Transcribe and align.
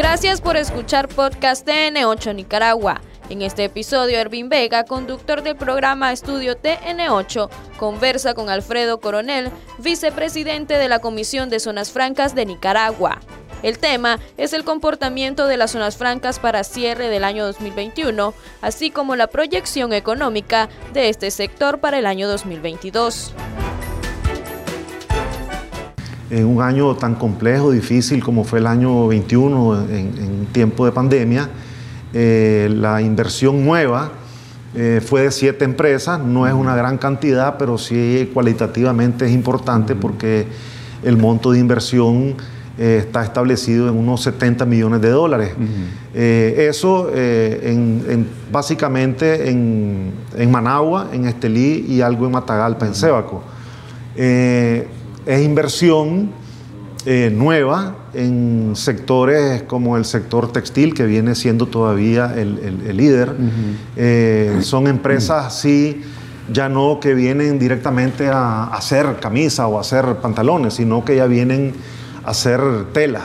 Gracias 0.00 0.40
por 0.40 0.56
escuchar 0.56 1.08
Podcast 1.08 1.68
TN8 1.68 2.34
Nicaragua. 2.34 3.02
En 3.28 3.42
este 3.42 3.64
episodio, 3.64 4.16
Ervin 4.18 4.48
Vega, 4.48 4.84
conductor 4.84 5.42
del 5.42 5.56
programa 5.56 6.10
Estudio 6.10 6.56
TN8, 6.56 7.50
conversa 7.76 8.32
con 8.32 8.48
Alfredo 8.48 8.98
Coronel, 8.98 9.50
vicepresidente 9.76 10.78
de 10.78 10.88
la 10.88 11.00
Comisión 11.00 11.50
de 11.50 11.60
Zonas 11.60 11.92
Francas 11.92 12.34
de 12.34 12.46
Nicaragua. 12.46 13.20
El 13.62 13.78
tema 13.78 14.18
es 14.38 14.54
el 14.54 14.64
comportamiento 14.64 15.46
de 15.46 15.58
las 15.58 15.72
zonas 15.72 15.98
francas 15.98 16.38
para 16.38 16.64
cierre 16.64 17.10
del 17.10 17.22
año 17.22 17.44
2021, 17.44 18.32
así 18.62 18.90
como 18.90 19.16
la 19.16 19.26
proyección 19.26 19.92
económica 19.92 20.70
de 20.94 21.10
este 21.10 21.30
sector 21.30 21.78
para 21.78 21.98
el 21.98 22.06
año 22.06 22.26
2022. 22.26 23.34
En 26.30 26.46
un 26.46 26.62
año 26.62 26.94
tan 26.94 27.16
complejo, 27.16 27.72
difícil 27.72 28.22
como 28.22 28.44
fue 28.44 28.60
el 28.60 28.66
año 28.66 29.08
21 29.08 29.82
en, 29.82 29.90
en 29.90 30.46
tiempo 30.52 30.86
de 30.86 30.92
pandemia, 30.92 31.50
eh, 32.12 32.68
la 32.74 33.00
inversión 33.00 33.64
nueva 33.64 34.10
eh, 34.74 35.00
fue 35.04 35.22
de 35.22 35.30
siete 35.30 35.64
empresas, 35.64 36.20
no 36.20 36.46
es 36.46 36.52
una 36.52 36.74
gran 36.74 36.98
cantidad, 36.98 37.56
pero 37.56 37.78
sí 37.78 38.28
cualitativamente 38.34 39.26
es 39.26 39.32
importante 39.32 39.94
porque 39.94 40.46
el 41.04 41.16
monto 41.16 41.52
de 41.52 41.60
inversión 41.60 42.34
eh, 42.78 42.98
está 43.00 43.22
establecido 43.22 43.88
en 43.88 43.96
unos 43.96 44.22
70 44.22 44.66
millones 44.66 45.00
de 45.02 45.10
dólares. 45.10 45.52
eso 46.12 47.10
básicamente 48.50 49.50
en, 49.50 50.50
Managua, 50.50 51.10
en 51.12 51.26
Estelí 51.26 51.86
y 51.88 52.00
algo 52.00 52.26
en 52.26 52.32
Matagalpa, 52.32 52.86
en 52.86 52.94
Sébaco. 52.96 53.44
Es 55.26 55.42
inversión 55.42 56.30
nueva 57.32 57.94
en 58.14 58.72
sectores 58.74 59.62
como 59.62 59.96
el 59.96 60.04
sector 60.04 60.52
textil, 60.52 60.94
que 60.94 61.04
viene 61.04 61.34
siendo 61.34 61.66
todavía 61.66 62.34
el, 62.36 62.96
líder. 62.96 63.34
Eh, 63.96 64.58
son 64.62 64.86
empresas, 64.86 65.58
sí, 65.58 66.02
ya 66.52 66.68
no 66.68 66.98
que 67.00 67.14
vienen 67.14 67.58
directamente 67.58 68.28
a, 68.28 68.64
hacer 68.64 69.18
camisa 69.20 69.66
o 69.66 69.78
a 69.78 69.82
hacer 69.82 70.16
pantalones, 70.16 70.74
sino 70.74 71.04
que 71.04 71.16
ya 71.16 71.26
vienen 71.26 71.74
a 72.24 72.30
hacer 72.30 72.60
tela. 72.92 73.22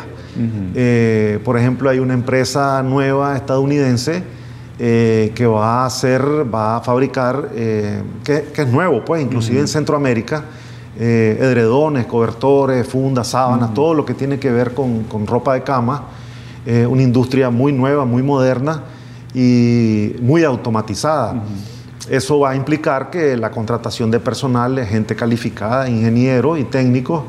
Eh, 0.75 1.39
por 1.45 1.57
ejemplo, 1.57 1.89
hay 1.89 1.99
una 1.99 2.13
empresa 2.13 2.83
nueva 2.83 3.37
estadounidense 3.37 4.21
eh, 4.77 5.31
que 5.33 5.45
va 5.45 5.83
a 5.83 5.85
hacer, 5.85 6.21
va 6.53 6.77
a 6.77 6.81
fabricar, 6.81 7.49
que, 8.23 8.45
es 8.55 8.67
nuevo, 8.67 9.03
pues, 9.05 9.23
inclusive 9.23 9.61
en 9.61 9.67
Centroamérica, 9.67 10.43
eh, 10.97 11.37
edredones, 11.41 12.05
cobertores, 12.05 12.87
fundas, 12.87 13.27
sábanas, 13.27 13.73
todo 13.73 13.93
lo 13.93 14.05
que 14.05 14.13
tiene 14.13 14.39
que 14.39 14.49
ver 14.49 14.73
con, 14.73 15.27
ropa 15.27 15.53
de 15.53 15.63
cama. 15.63 16.03
Eh, 16.65 16.85
una 16.85 17.01
industria 17.01 17.49
muy 17.49 17.73
nueva, 17.73 18.05
muy 18.05 18.23
moderna 18.23 18.81
y 19.33 20.15
muy 20.21 20.45
automatizada. 20.45 21.43
Eso 22.09 22.39
va 22.39 22.51
a 22.51 22.55
implicar 22.55 23.09
que 23.09 23.35
la 23.35 23.51
contratación 23.51 24.09
de 24.09 24.19
personal 24.21 24.77
es 24.77 24.87
gente 24.87 25.15
calificada, 25.15 25.89
ingenieros 25.89 26.59
y 26.59 26.63
técnicos, 26.63 27.23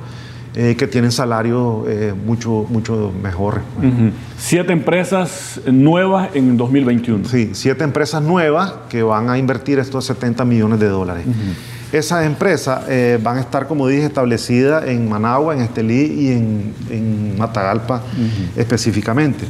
eh, 0.55 0.77
que 0.79 0.87
tienen 0.87 1.11
salarios 1.11 1.85
mucho, 2.25 2.67
mucho 2.69 3.13
mejores. 3.21 3.63
Siete 4.39 4.73
empresas 4.73 5.61
nuevas 5.67 6.31
en 6.35 6.57
2021. 6.57 7.25
Sí, 7.25 7.51
siete 7.53 7.83
empresas 7.83 8.23
nuevas 8.23 8.73
que 8.89 9.03
van 9.03 9.29
a 9.29 9.39
invertir 9.39 9.81
estos 9.81 10.05
70 10.05 10.45
millones 10.45 10.79
de 10.79 10.89
dólares. 10.89 11.27
Esas 11.97 12.27
empresas 12.27 12.85
eh, 12.89 13.19
van 13.23 13.39
a 13.39 13.41
estar, 13.41 13.67
como 13.67 13.89
dije, 13.89 14.05
establecidas 14.05 14.87
en 14.87 15.09
Managua, 15.09 15.55
en 15.55 15.63
Estelí 15.63 16.05
y 16.05 16.31
en, 16.31 17.39
Matagalpa 17.39 18.03
específicamente. 18.55 19.45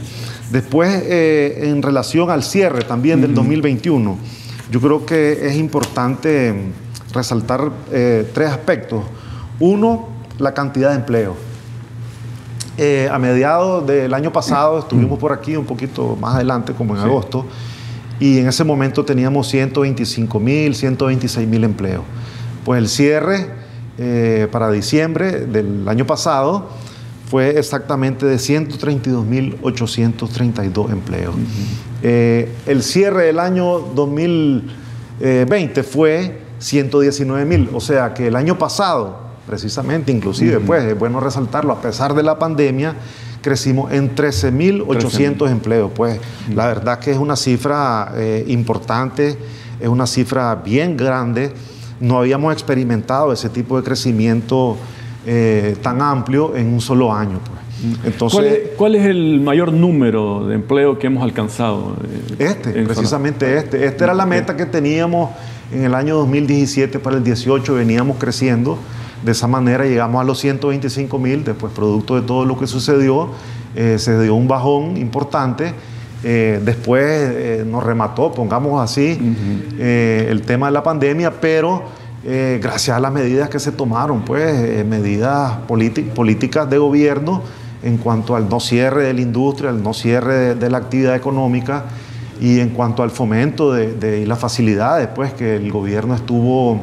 Después, 0.51 1.03
eh, 1.05 1.71
en 1.71 1.83
relación 1.83 2.31
al 2.31 2.43
cierre 2.43 2.83
también 2.83 3.21
del 3.21 3.35
2021, 3.35 4.17
yo 4.71 4.81
creo 4.81 5.07
que 5.07 5.47
es 5.47 5.57
importante 5.57 6.55
resaltar 7.13 7.71
eh, 7.93 8.29
tres 8.33 8.51
aspectos. 8.51 9.05
Uno, 9.61 10.09
la 10.39 10.53
cantidad 10.55 10.91
de 10.91 10.97
empleo. 10.97 11.37
a 13.11 13.19
mediados 13.19 13.87
del 13.87 14.13
año 14.15 14.33
pasado 14.33 14.81
estuvimos 14.81 15.19
por 15.19 15.33
aquí 15.33 15.57
un 15.57 15.65
poquito 15.65 16.17
más 16.21 16.35
adelante, 16.37 16.73
como 16.75 16.95
en 16.97 17.03
agosto, 17.03 17.47
y 18.21 18.39
en 18.39 18.49
ese 18.49 18.65
momento 18.65 19.05
teníamos 19.05 19.49
125 19.49 20.41
mil, 20.41 20.75
126 20.75 21.49
mil 21.49 21.65
empleos. 21.65 22.03
Pues 22.67 22.83
el 22.83 22.89
cierre 22.89 23.47
eh, 23.97 24.49
para 24.51 24.71
diciembre 24.73 25.47
del 25.47 25.89
año 25.89 26.05
pasado 26.05 26.69
fue 27.31 27.61
exactamente 27.61 28.27
de 28.27 28.39
132.832 28.39 30.91
empleos. 30.91 31.37
Eh, 32.03 32.53
el 32.67 32.83
cierre 32.83 33.27
del 33.27 33.39
año 33.39 33.79
2020 33.95 35.85
fue 35.85 36.41
119.000, 36.61 37.69
o 37.73 37.81
sea 37.81 38.13
que 38.13 38.27
el 38.27 38.35
año 38.35 38.59
pasado, 38.59 39.17
precisamente, 39.47 40.11
inclusive, 40.11 40.59
pues 40.59 40.83
es 40.83 40.99
bueno 40.99 41.21
resaltarlo, 41.21 41.73
a 41.73 41.81
pesar 41.81 42.15
de 42.15 42.25
la 42.25 42.37
pandemia, 42.37 42.97
crecimos 43.43 43.93
en 43.93 44.17
13.800 44.17 45.53
empleos. 45.53 45.93
Pues 45.95 46.19
la 46.53 46.67
verdad 46.67 46.99
que 46.99 47.13
es 47.13 47.19
una 47.19 47.37
cifra 47.37 48.11
eh, 48.17 48.45
importante, 48.49 49.39
es 49.79 49.89
una 49.89 50.09
cifra 50.09 50.57
bien 50.57 50.97
grande 50.97 51.53
no 52.01 52.19
habíamos 52.19 52.53
experimentado 52.53 53.33
ese 53.33 53.49
tipo 53.49 53.77
de 53.77 53.85
crecimiento 53.85 54.77
eh, 55.27 55.77
tan 55.83 56.03
amplio 56.03 56.57
en 56.57 56.73
un 56.73 56.81
solo 56.81 57.13
año. 57.13 57.41
Pues. 57.45 57.57
Entonces, 58.05 58.71
¿Cuál, 58.77 58.95
es, 58.95 59.07
el 59.07 59.41
mayor 59.41 59.73
número 59.73 60.47
de 60.47 60.55
empleo 60.55 60.99
que 60.99 61.09
hemos 61.09 61.23
alcanzado? 61.23 61.97
Eh, 62.39 62.47
este, 62.51 62.73
precisamente 62.85 63.59
este. 63.59 63.85
Esta 63.85 64.05
era 64.05 64.15
la 64.15 64.25
meta 64.25 64.57
que 64.57 64.67
teníamos 64.67 65.31
en 65.73 65.85
el 65.85 65.95
año 65.95 66.17
2017 66.17 66.99
para 66.99 67.17
el 67.17 67.25
18, 67.25 67.75
veníamos 67.75 68.17
creciendo. 68.19 68.79
De 69.23 69.33
esa 69.33 69.47
manera 69.47 69.85
llegamos 69.85 70.21
a 70.21 70.25
los 70.25 70.39
125 70.39 71.19
mil, 71.19 71.45
después 71.45 71.73
producto 71.73 72.15
de 72.15 72.23
todo 72.23 72.45
lo 72.45 72.59
que 72.59 72.67
sucedió, 72.67 73.31
eh, 73.75 73.99
se 73.99 74.21
dio 74.23 74.35
un 74.35 74.47
bajón 74.47 74.97
importante 74.97 75.75
eh, 76.29 76.61
después 76.61 77.05
eh, 77.07 77.65
nos 77.65 77.85
remató, 77.85 78.33
pongamos 78.33 78.83
así, 78.83 79.17
eh, 79.79 80.27
el 80.29 80.43
tema 80.43 80.67
de 80.67 80.73
la 80.73 80.83
pandemia, 80.83 81.41
pero 81.41 81.85
gracias 82.25 82.97
a 82.97 82.99
las 82.99 83.13
medidas 83.13 83.49
que 83.49 83.61
se 83.61 83.71
tomaron, 83.71 84.25
pues 84.25 84.85
medidas 84.85 85.59
políticas 85.69 86.69
de 86.69 86.79
gobierno 86.79 87.41
en 87.85 87.99
cuanto 87.99 88.35
al 88.35 88.49
no 88.49 88.59
cierre 88.59 89.05
de 89.05 89.15
la 89.15 89.21
industria, 89.21 89.71
al 89.71 89.81
no 89.81 89.95
cierre 89.95 90.57
de, 90.57 90.69
la 90.69 90.79
actividad 90.79 91.15
económica 91.15 91.85
y 92.41 92.59
en 92.59 92.71
cuanto 92.71 93.05
al 93.05 93.13
fomento 93.13 93.73
de, 93.73 93.95
de, 93.95 94.27
las 94.27 94.41
facilidades, 94.41 95.07
pues 95.15 95.33
que 95.35 95.55
el 95.55 95.71
gobierno 95.71 96.17
estuvo, 96.17 96.81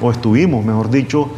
o 0.00 0.10
estuvimos, 0.10 0.64
mejor 0.64 0.88
dicho, 0.88 1.28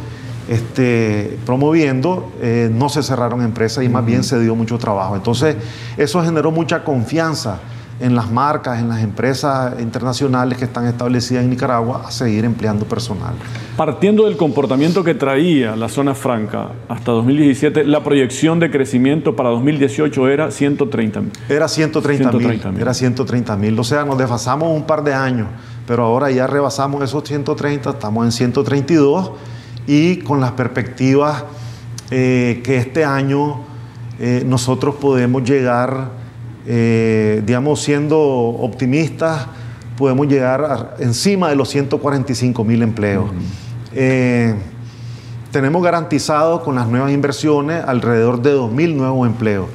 este, 0.49 1.37
promoviendo, 1.45 2.31
eh, 2.41 2.69
no 2.71 2.89
se 2.89 3.03
cerraron 3.03 3.41
empresas 3.41 3.83
y 3.83 3.89
más 3.89 4.05
bien 4.05 4.23
se 4.23 4.39
dio 4.39 4.55
mucho 4.55 4.77
trabajo. 4.77 5.15
Entonces, 5.15 5.55
eso 5.97 6.23
generó 6.23 6.51
mucha 6.51 6.83
confianza 6.83 7.59
en 8.01 8.15
las 8.15 8.31
marcas, 8.31 8.79
en 8.79 8.89
las 8.89 9.01
empresas 9.03 9.79
internacionales 9.79 10.57
que 10.57 10.65
están 10.65 10.87
establecidas 10.87 11.43
en 11.43 11.51
Nicaragua 11.51 12.03
a 12.07 12.11
seguir 12.11 12.45
empleando 12.45 12.85
personal. 12.85 13.33
Partiendo 13.77 14.25
del 14.25 14.37
comportamiento 14.37 15.03
que 15.03 15.13
traía 15.13 15.75
la 15.75 15.87
zona 15.87 16.15
franca 16.15 16.69
hasta 16.89 17.11
2017, 17.11 17.85
la 17.85 18.03
proyección 18.03 18.59
de 18.59 18.71
crecimiento 18.71 19.35
para 19.35 19.49
2018 19.49 20.29
era 20.29 20.51
130 20.51 21.21
mil. 21.21 21.31
Era 21.47 21.67
130 21.67 22.31
mil. 22.31 22.81
Era 22.81 22.93
130 22.93 23.55
mil. 23.55 23.79
O 23.79 23.83
sea, 23.83 24.03
nos 24.03 24.17
desfasamos 24.17 24.75
un 24.75 24.83
par 24.83 25.03
de 25.03 25.13
años, 25.13 25.47
pero 25.85 26.03
ahora 26.03 26.31
ya 26.31 26.47
rebasamos 26.47 27.03
esos 27.03 27.23
130, 27.23 27.91
estamos 27.91 28.25
en 28.25 28.31
132 28.31 29.31
y 29.87 30.17
con 30.17 30.39
las 30.39 30.51
perspectivas 30.51 31.43
eh, 32.09 32.61
que 32.63 32.77
este 32.77 33.05
año 33.05 33.61
eh, 34.19 34.43
nosotros 34.45 34.95
podemos 34.95 35.43
llegar, 35.43 36.09
eh, 36.67 37.41
digamos, 37.45 37.81
siendo 37.81 38.19
optimistas, 38.19 39.47
podemos 39.97 40.27
llegar 40.27 40.97
encima 40.99 41.49
de 41.49 41.55
los 41.55 41.69
145 41.69 42.63
mil 42.63 42.81
empleos. 42.83 43.29
tenemos 45.51 45.83
garantizado 45.83 46.63
con 46.63 46.75
las 46.75 46.87
nuevas 46.87 47.11
inversiones 47.11 47.83
alrededor 47.85 48.41
de 48.41 48.51
2 48.51 48.71
mil 48.71 48.97
nuevos 48.97 49.27
empleos, 49.27 49.67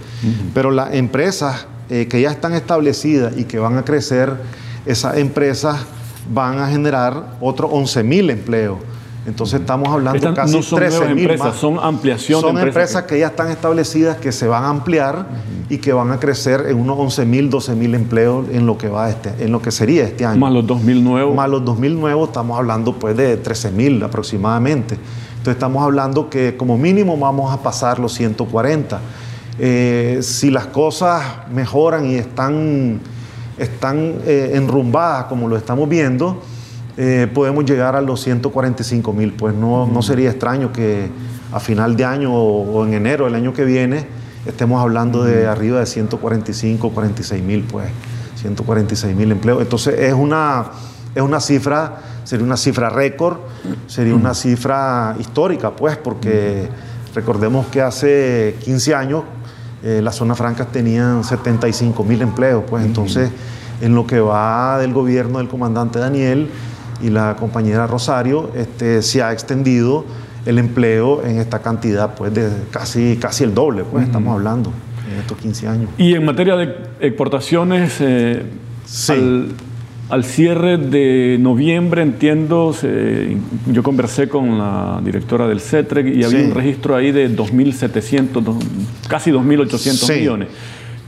pero 0.52 0.70
las 0.70 0.94
empresas 0.94 1.66
que 1.88 2.20
ya 2.20 2.30
están 2.30 2.54
establecidas 2.54 3.36
y 3.36 3.44
que 3.44 3.58
van 3.58 3.78
a 3.78 3.84
crecer, 3.84 4.36
esas 4.84 5.18
empresas 5.18 5.86
van 6.32 6.58
a 6.58 6.68
generar 6.68 7.36
otros 7.40 7.70
11 7.72 8.02
mil 8.02 8.30
empleos. 8.30 8.78
Entonces 9.26 9.60
estamos 9.60 9.88
hablando 9.88 10.34
casi 10.34 10.56
no 10.56 10.62
son 10.62 10.78
13 10.78 11.14
mil 11.14 11.30
empresas, 11.30 11.56
son 11.56 11.78
ampliación 11.80 12.40
son 12.40 12.58
empresas, 12.58 13.02
que... 13.04 13.18
ya 13.18 13.26
están 13.26 13.50
establecidas, 13.50 14.18
que 14.18 14.30
se 14.30 14.46
van 14.46 14.62
a 14.62 14.68
ampliar 14.68 15.26
y 15.68 15.78
que 15.78 15.92
van 15.92 16.12
a 16.12 16.20
crecer 16.20 16.66
en 16.68 16.78
unos 16.78 16.96
11 16.96 17.26
mil, 17.26 17.50
12 17.50 17.74
mil 17.74 17.94
empleos 17.96 18.46
en 18.52 18.66
lo 18.66 18.78
que 18.78 18.88
va 18.88 19.10
este, 19.10 19.32
en 19.40 19.50
lo 19.50 19.60
que 19.60 19.72
sería 19.72 20.04
este 20.04 20.24
año. 20.24 20.38
Más 20.38 20.52
los 20.52 20.64
2 20.64 20.80
mil 20.82 21.02
nuevos. 21.02 21.34
Más 21.34 21.50
los 21.50 21.64
2 21.64 21.78
mil 21.78 21.98
nuevos, 21.98 22.28
estamos 22.28 22.56
hablando 22.56 22.92
pues 22.92 23.16
de 23.16 23.36
13 23.36 23.72
mil 23.72 24.00
aproximadamente. 24.04 24.94
Entonces 24.94 25.54
estamos 25.54 25.82
hablando 25.82 26.30
que 26.30 26.56
como 26.56 26.78
mínimo 26.78 27.16
vamos 27.16 27.52
a 27.52 27.60
pasar 27.60 27.98
los 27.98 28.12
140. 28.14 29.00
Eh, 29.58 30.18
si 30.22 30.50
las 30.50 30.66
cosas 30.66 31.48
mejoran 31.50 32.06
y 32.06 32.14
están, 32.14 33.00
están 33.58 34.18
eh, 34.24 34.52
enrumbadas 34.54 35.24
como 35.24 35.48
lo 35.48 35.56
estamos 35.56 35.88
viendo, 35.88 36.42
eh, 36.96 37.28
podemos 37.32 37.64
llegar 37.66 37.94
a 37.94 38.00
los 38.00 38.22
145 38.22 39.12
mil. 39.12 39.32
Pues 39.32 39.54
no, 39.54 39.86
no, 39.86 40.02
sería 40.02 40.30
extraño 40.30 40.72
que 40.72 41.10
a 41.52 41.60
final 41.60 41.96
de 41.96 42.04
año 42.04 42.32
o, 42.34 42.86
en 42.86 42.94
enero 42.94 43.26
del 43.26 43.34
año 43.34 43.52
que 43.52 43.64
viene 43.64 44.06
estemos 44.46 44.80
hablando 44.80 45.24
de 45.24 45.46
arriba 45.46 45.80
de 45.80 45.86
145, 45.86 46.90
46 46.90 47.42
mil, 47.42 47.64
pues 47.64 47.88
146 48.36 49.14
mil 49.14 49.32
empleos. 49.32 49.60
Entonces 49.60 49.98
es 49.98 50.14
una, 50.14 50.66
es 51.14 51.22
una 51.22 51.40
cifra, 51.40 51.96
sería 52.24 52.44
una 52.46 52.56
cifra 52.56 52.88
récord, 52.88 53.38
sería 53.86 54.14
una 54.14 54.34
cifra 54.34 55.16
histórica, 55.18 55.72
pues, 55.72 55.96
porque 55.96 56.68
recordemos 57.14 57.66
que 57.66 57.82
hace 57.82 58.56
15 58.64 58.94
años 58.94 59.24
eh, 59.82 60.00
las 60.02 60.14
zonas 60.14 60.38
francas 60.38 60.68
tenían 60.70 61.24
75 61.24 62.04
mil 62.04 62.22
empleos, 62.22 62.64
pues. 62.68 62.84
Entonces 62.84 63.30
en 63.80 63.94
lo 63.94 64.06
que 64.06 64.20
va 64.20 64.78
del 64.78 64.92
gobierno 64.92 65.38
del 65.38 65.48
comandante 65.48 65.98
Daniel 65.98 66.48
y 67.02 67.10
la 67.10 67.36
compañera 67.36 67.86
Rosario, 67.86 68.50
este, 68.56 69.02
se 69.02 69.22
ha 69.22 69.32
extendido 69.32 70.04
el 70.46 70.58
empleo 70.58 71.24
en 71.24 71.38
esta 71.38 71.60
cantidad, 71.60 72.14
pues 72.14 72.32
de 72.32 72.48
casi, 72.70 73.16
casi 73.20 73.44
el 73.44 73.54
doble, 73.54 73.84
pues 73.84 74.06
estamos 74.06 74.32
hablando 74.32 74.72
en 75.12 75.20
estos 75.20 75.36
15 75.38 75.68
años. 75.68 75.90
Y 75.98 76.14
en 76.14 76.24
materia 76.24 76.56
de 76.56 76.74
exportaciones, 77.00 77.96
eh, 78.00 78.44
al, 80.08 80.24
cierre 80.24 80.78
de 80.78 81.36
noviembre, 81.40 82.02
entiendo, 82.02 82.72
yo 83.66 83.82
conversé 83.82 84.28
con 84.28 84.56
la 84.56 85.00
directora 85.04 85.48
del 85.48 85.60
CETREC 85.60 86.14
y 86.14 86.22
había 86.22 86.44
un 86.44 86.54
registro 86.54 86.94
ahí 86.94 87.10
de 87.10 87.28
2.700, 87.28 88.56
casi 89.08 89.32
2.800 89.32 90.16
millones. 90.16 90.48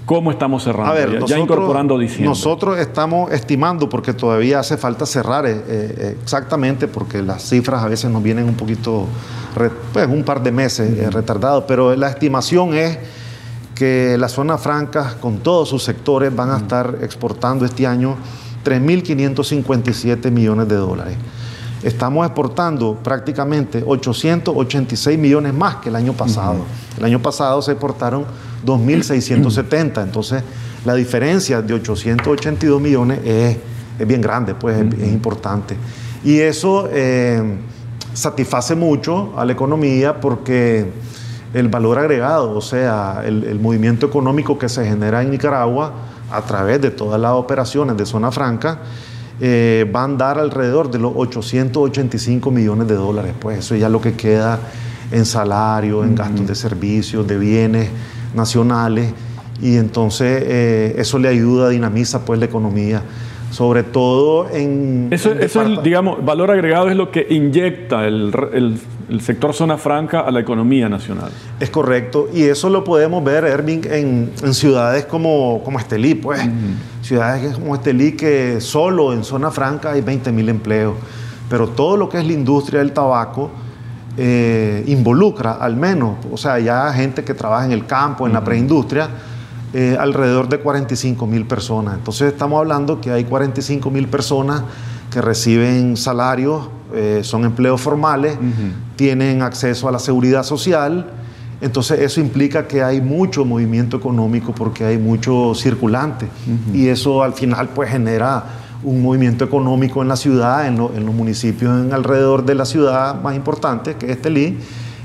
¿Cómo 0.08 0.30
estamos 0.30 0.64
cerrando? 0.64 1.26
ya, 1.26 1.38
incorporando 1.38 1.98
diciembre. 1.98 2.30
Nosotros 2.30 2.78
estamos 2.78 3.30
estimando, 3.30 3.90
porque 3.90 4.14
todavía 4.14 4.58
hace 4.58 4.78
falta 4.78 5.04
cerrar 5.04 5.44
eh, 5.44 5.62
eh, 5.68 6.16
exactamente, 6.22 6.88
porque 6.88 7.20
las 7.20 7.46
cifras 7.46 7.84
a 7.84 7.88
veces 7.88 8.10
nos 8.10 8.22
vienen 8.22 8.46
un 8.46 8.54
poquito, 8.54 9.04
pues 9.92 10.08
un 10.08 10.24
par 10.24 10.42
de 10.42 10.50
meses 10.50 10.98
eh, 10.98 11.10
retardados, 11.10 11.64
pero 11.68 11.94
la 11.94 12.08
estimación 12.08 12.72
es 12.72 12.98
que 13.74 14.16
las 14.18 14.32
zonas 14.32 14.62
francas, 14.62 15.12
con 15.16 15.40
todos 15.40 15.68
sus 15.68 15.82
sectores, 15.84 16.34
van 16.34 16.52
a 16.52 16.56
estar 16.56 17.00
exportando 17.02 17.66
este 17.66 17.86
año 17.86 18.16
3.557 18.64 20.30
millones 20.30 20.68
de 20.68 20.76
dólares. 20.76 21.18
Estamos 21.82 22.24
exportando 22.24 22.94
prácticamente 23.04 23.84
886 23.86 25.18
millones 25.18 25.52
más 25.52 25.76
que 25.76 25.90
el 25.90 25.96
año 25.96 26.14
pasado. 26.14 26.60
El 26.96 27.04
año 27.04 27.20
pasado 27.20 27.60
se 27.60 27.72
exportaron 27.72 28.24
2.670. 28.64 30.02
Entonces, 30.02 30.42
la 30.84 30.94
diferencia 30.94 31.62
de 31.62 31.74
882 31.74 32.80
millones 32.80 33.20
es, 33.24 33.56
bien 34.06 34.20
grande, 34.20 34.54
pues 34.54 34.78
es, 34.78 35.08
importante. 35.12 35.76
Y 36.24 36.38
eso 36.38 36.88
eh, 36.92 37.42
satisface 38.12 38.74
mucho 38.74 39.34
a 39.36 39.44
la 39.44 39.52
economía 39.52 40.20
porque 40.20 40.86
el 41.54 41.68
valor 41.68 41.98
agregado, 41.98 42.56
o 42.56 42.60
sea, 42.60 43.22
el, 43.24 43.58
movimiento 43.60 44.06
económico 44.06 44.58
que 44.58 44.68
se 44.68 44.84
genera 44.84 45.22
en 45.22 45.30
Nicaragua 45.30 45.92
a 46.30 46.42
través 46.42 46.80
de 46.80 46.90
todas 46.90 47.20
las 47.20 47.32
operaciones 47.32 47.96
de 47.96 48.04
zona 48.04 48.30
franca, 48.30 48.80
eh, 49.40 49.90
va 49.94 50.00
a 50.02 50.04
andar 50.04 50.38
alrededor 50.38 50.90
de 50.90 50.98
los 50.98 51.12
885 51.14 52.50
millones 52.50 52.88
de 52.88 52.94
dólares. 52.94 53.34
Pues 53.38 53.60
eso 53.60 53.76
ya 53.76 53.86
es 53.86 53.92
lo 53.92 54.00
que 54.00 54.14
queda 54.14 54.58
en 55.10 55.24
salario, 55.24 56.04
en 56.04 56.14
gastos 56.14 56.46
de 56.46 56.54
servicios, 56.54 57.26
de 57.26 57.38
bienes 57.38 57.88
nacionales 58.34 59.12
y 59.60 59.76
entonces 59.76 60.42
eh, 60.46 60.94
eso 60.98 61.18
le 61.18 61.28
ayuda, 61.28 61.68
dinamiza 61.68 62.24
pues 62.24 62.38
la 62.38 62.46
economía 62.46 63.02
sobre 63.50 63.82
todo 63.82 64.48
en... 64.50 65.08
Eso, 65.10 65.32
eso 65.32 65.64
digamos, 65.82 66.24
valor 66.24 66.50
agregado 66.50 66.88
es 66.88 66.96
lo 66.96 67.10
que 67.10 67.26
inyecta 67.30 68.06
el, 68.06 68.78
sector 69.20 69.54
zona 69.54 69.78
franca 69.78 70.20
a 70.20 70.30
la 70.30 70.40
economía 70.40 70.88
nacional. 70.88 71.30
Es 71.58 71.70
correcto, 71.70 72.28
y 72.32 72.42
eso 72.42 72.68
lo 72.68 72.84
podemos 72.84 73.24
ver, 73.24 73.44
Erving, 73.44 73.82
en, 73.90 74.54
ciudades 74.54 75.06
como, 75.06 75.62
como 75.64 75.78
Estelí, 75.78 76.14
pues. 76.14 76.40
Ciudades 77.02 77.54
como 77.54 77.74
Estelí 77.74 78.12
que 78.12 78.60
solo 78.60 79.12
en 79.12 79.24
zona 79.24 79.50
franca 79.50 79.92
hay 79.92 80.02
20 80.02 80.30
mil 80.32 80.48
empleos, 80.48 80.94
pero 81.48 81.68
todo 81.68 81.96
lo 81.96 82.08
que 82.08 82.18
es 82.18 82.26
la 82.26 82.32
industria 82.32 82.80
del 82.80 82.92
tabaco 82.92 83.50
eh, 84.20 84.82
involucra 84.88 85.52
al 85.52 85.76
menos, 85.76 86.16
o 86.32 86.36
sea, 86.36 86.58
ya 86.58 86.92
gente 86.92 87.22
que 87.22 87.34
trabaja 87.34 87.66
en 87.66 87.70
el 87.70 87.86
campo, 87.86 88.26
en 88.26 88.32
la 88.32 88.42
preindustria, 88.42 89.08
eh, 89.72 89.96
alrededor 90.00 90.48
de 90.48 90.58
45 90.58 91.24
mil 91.28 91.46
personas. 91.46 91.94
Entonces 91.94 92.32
estamos 92.32 92.58
hablando 92.58 93.00
que 93.00 93.12
hay 93.12 93.22
45 93.22 93.92
mil 93.92 94.08
personas 94.08 94.64
que 95.12 95.22
reciben 95.22 95.96
salarios, 95.96 96.68
eh, 96.92 97.20
son 97.22 97.44
empleos 97.44 97.80
formales, 97.80 98.36
tienen 98.96 99.42
acceso 99.42 99.88
a 99.88 99.92
la 99.92 100.00
seguridad 100.00 100.42
social. 100.42 101.12
Entonces 101.60 102.00
eso 102.00 102.20
implica 102.20 102.66
que 102.66 102.82
hay 102.82 103.00
mucho 103.00 103.44
movimiento 103.44 103.96
económico 103.98 104.52
porque 104.52 104.84
hay 104.84 104.98
mucho 104.98 105.54
circulante 105.54 106.26
y 106.74 106.88
eso 106.88 107.22
al 107.22 107.34
final 107.34 107.68
pues 107.68 107.90
genera 107.90 108.42
un 108.82 109.02
movimiento 109.02 109.44
económico 109.44 110.02
en 110.02 110.08
la 110.08 110.16
ciudad, 110.16 110.66
en, 110.66 110.76
los 110.76 111.14
municipios 111.14 111.84
en 111.84 111.92
alrededor 111.92 112.44
de 112.44 112.54
la 112.54 112.64
ciudad 112.64 113.20
más 113.20 113.34
importante, 113.34 113.94
que 113.96 114.12
es 114.12 114.22
Telí, 114.22 114.58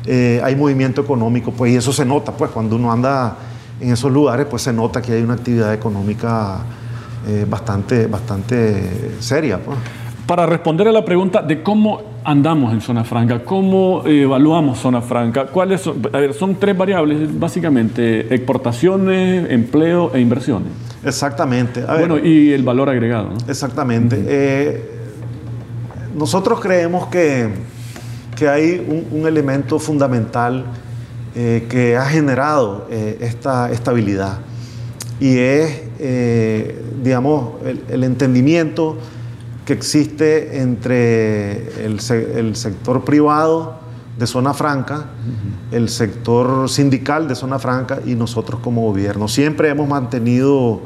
eh, 0.05 0.41
hay 0.43 0.55
movimiento 0.55 1.01
económico, 1.01 1.51
pues 1.51 1.73
y 1.73 1.75
eso 1.75 1.93
se 1.93 2.05
nota, 2.05 2.31
pues 2.33 2.51
cuando 2.51 2.75
uno 2.75 2.91
anda 2.91 3.35
en 3.79 3.91
esos 3.91 4.11
lugares, 4.11 4.45
pues 4.49 4.61
se 4.61 4.73
nota 4.73 5.01
que 5.01 5.13
hay 5.13 5.23
una 5.23 5.33
actividad 5.33 5.73
económica 5.73 6.59
eh, 7.27 7.45
bastante, 7.49 8.07
bastante 8.07 9.15
seria. 9.19 9.57
Pues. 9.57 9.77
Para 10.27 10.45
responder 10.45 10.87
a 10.87 10.91
la 10.91 11.03
pregunta 11.03 11.41
de 11.41 11.63
cómo 11.63 12.01
andamos 12.23 12.73
en 12.73 12.81
zona 12.81 13.03
franca, 13.03 13.43
cómo 13.43 14.03
evaluamos 14.05 14.79
zona 14.79 15.01
franca, 15.01 15.47
¿cuáles 15.47 15.81
son? 15.81 16.01
A 16.13 16.19
ver, 16.19 16.33
son 16.33 16.55
tres 16.55 16.77
variables 16.77 17.37
básicamente, 17.37 18.33
exportaciones, 18.33 19.49
empleo 19.51 20.11
e 20.13 20.21
inversiones. 20.21 20.92
Exactamente. 21.05 21.83
bueno, 21.85 22.17
y 22.17 22.53
el 22.53 22.63
valor 22.63 22.89
agregado. 22.89 23.33
Exactamente. 23.47 24.23
Eh, 24.25 24.89
nosotros 26.15 26.59
creemos 26.59 27.07
que, 27.07 27.49
que 28.35 28.47
hay 28.47 29.05
un, 29.11 29.25
elemento 29.27 29.79
fundamental 29.79 30.65
eh, 31.35 31.65
que 31.69 31.97
ha 31.97 32.05
generado 32.05 32.87
eh, 32.89 33.17
esta 33.21 33.71
estabilidad 33.71 34.39
y 35.19 35.37
es, 35.37 35.81
digamos, 37.01 37.53
el, 37.89 38.03
entendimiento 38.03 38.97
que 39.65 39.71
existe 39.71 40.59
entre 40.59 41.85
el, 41.85 41.99
el 42.35 42.55
sector 42.57 43.05
privado, 43.05 43.82
de 44.17 44.27
Zona 44.27 44.53
Franca, 44.53 45.05
el 45.71 45.89
sector 45.89 46.69
sindical 46.69 47.27
de 47.27 47.35
Zona 47.35 47.57
Franca 47.57 47.99
y 48.05 48.15
nosotros 48.15 48.61
como 48.61 48.81
gobierno. 48.81 49.27
Siempre 49.27 49.69
hemos 49.69 49.87
mantenido 49.87 50.81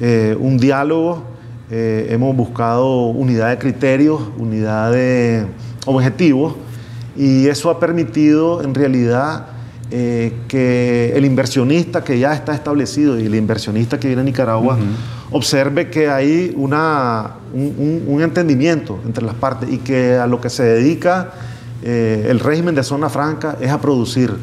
eh, 0.00 0.36
un 0.38 0.58
diálogo, 0.58 1.22
eh, 1.70 2.08
hemos 2.10 2.34
buscado 2.36 3.06
unidad 3.06 3.50
de 3.50 3.58
criterios, 3.58 4.20
unidad 4.36 4.92
de 4.92 5.46
objetivos 5.86 6.54
y 7.16 7.46
eso 7.46 7.70
ha 7.70 7.78
permitido 7.78 8.62
en 8.62 8.74
realidad 8.74 9.46
eh, 9.92 10.32
que 10.48 11.12
el 11.14 11.24
inversionista 11.24 12.02
que 12.02 12.18
ya 12.18 12.34
está 12.34 12.52
establecido 12.52 13.18
y 13.20 13.26
el 13.26 13.34
inversionista 13.36 14.00
que 14.00 14.08
viene 14.08 14.22
a 14.22 14.24
Nicaragua 14.24 14.76
observe 15.30 15.88
que 15.88 16.08
hay 16.08 16.52
una, 16.56 17.36
un 17.54 18.20
entendimiento 18.20 18.98
entre 19.06 19.24
las 19.24 19.36
partes 19.36 19.70
y 19.70 19.78
que 19.78 20.16
a 20.16 20.26
lo 20.26 20.40
que 20.40 20.50
se 20.50 20.64
dedica 20.64 21.32
eh, 21.82 22.26
el 22.28 22.40
régimen 22.40 22.74
de 22.74 22.82
zona 22.82 23.08
franca 23.08 23.56
es 23.60 23.70
a 23.70 23.80
producir, 23.80 24.34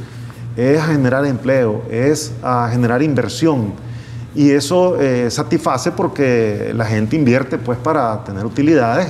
es 0.56 0.80
a 0.80 0.86
generar 0.86 1.25
empleo, 1.25 1.84
es 1.90 2.32
a 2.44 2.70
generar 2.72 3.02
inversión. 3.02 3.74
Y 4.36 4.52
eso 4.52 5.00
eh, 5.00 5.30
satisface 5.30 5.92
porque 5.92 6.72
la 6.75 6.86
gente 6.86 7.16
invierte 7.16 7.58
pues 7.58 7.78
para 7.78 8.24
tener 8.24 8.46
utilidades, 8.46 9.08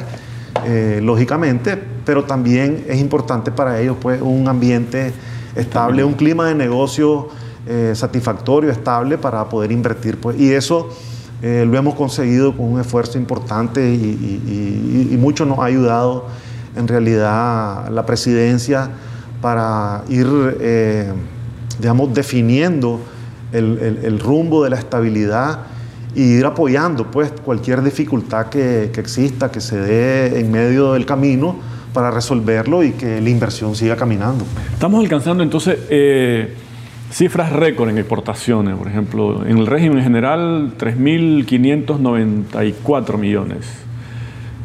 eh, 0.65 0.99
lógicamente, 1.01 1.81
pero 2.05 2.23
también 2.23 2.85
es 2.87 2.99
importante 2.99 3.51
para 3.51 3.79
ellos 3.79 3.97
pues 4.01 4.21
un 4.21 4.47
ambiente 4.47 5.13
estable, 5.55 6.03
un 6.03 6.13
clima 6.13 6.47
de 6.47 6.55
negocio 6.55 7.29
satisfactorio, 7.93 8.69
estable 8.69 9.17
para 9.17 9.47
poder 9.47 9.71
invertir. 9.71 10.19
Pues. 10.19 10.37
Y 10.37 10.51
eso 10.51 10.89
lo 11.41 11.77
hemos 11.77 11.95
conseguido 11.95 12.57
con 12.57 12.73
un 12.73 12.81
esfuerzo 12.81 13.17
importante 13.17 13.89
y, 13.89 15.09
y 15.09 15.15
mucho 15.15 15.45
nos 15.45 15.59
ha 15.59 15.65
ayudado 15.65 16.25
en 16.75 16.87
realidad 16.87 17.89
la 17.89 18.05
presidencia 18.05 18.89
para 19.41 20.03
ir, 20.09 20.27
eh, 20.61 21.11
digamos, 21.79 22.13
definiendo 22.13 22.99
el, 23.51 24.19
rumbo 24.19 24.63
de 24.63 24.71
la 24.71 24.77
estabilidad 24.77 25.59
y 26.15 26.23
ir 26.23 26.45
apoyando 26.45 27.11
pues 27.11 27.31
cualquier 27.43 27.83
dificultad 27.83 28.47
que, 28.47 28.85
exista, 28.85 29.51
que 29.51 29.61
se 29.61 29.77
dé 29.77 30.39
en 30.39 30.51
medio 30.51 30.93
del 30.93 31.05
camino 31.05 31.57
para 31.93 32.09
resolverlo 32.09 32.83
y 32.83 32.93
que 32.93 33.21
la 33.21 33.29
inversión 33.29 33.75
siga 33.75 33.95
caminando. 33.95 34.43
Estamos 34.73 35.03
alcanzando 35.03 35.43
entonces, 35.43 35.77
eh, 35.89 36.55
Cifras 37.13 37.51
récord 37.51 37.89
en 37.89 37.99
exportaciones, 37.99 38.75
por 38.75 38.87
ejemplo, 38.87 39.45
en 39.45 39.59
el 39.59 39.67
régimen 39.67 40.03
general 40.03 40.73
3.594 40.79 43.19
millones. 43.19 43.67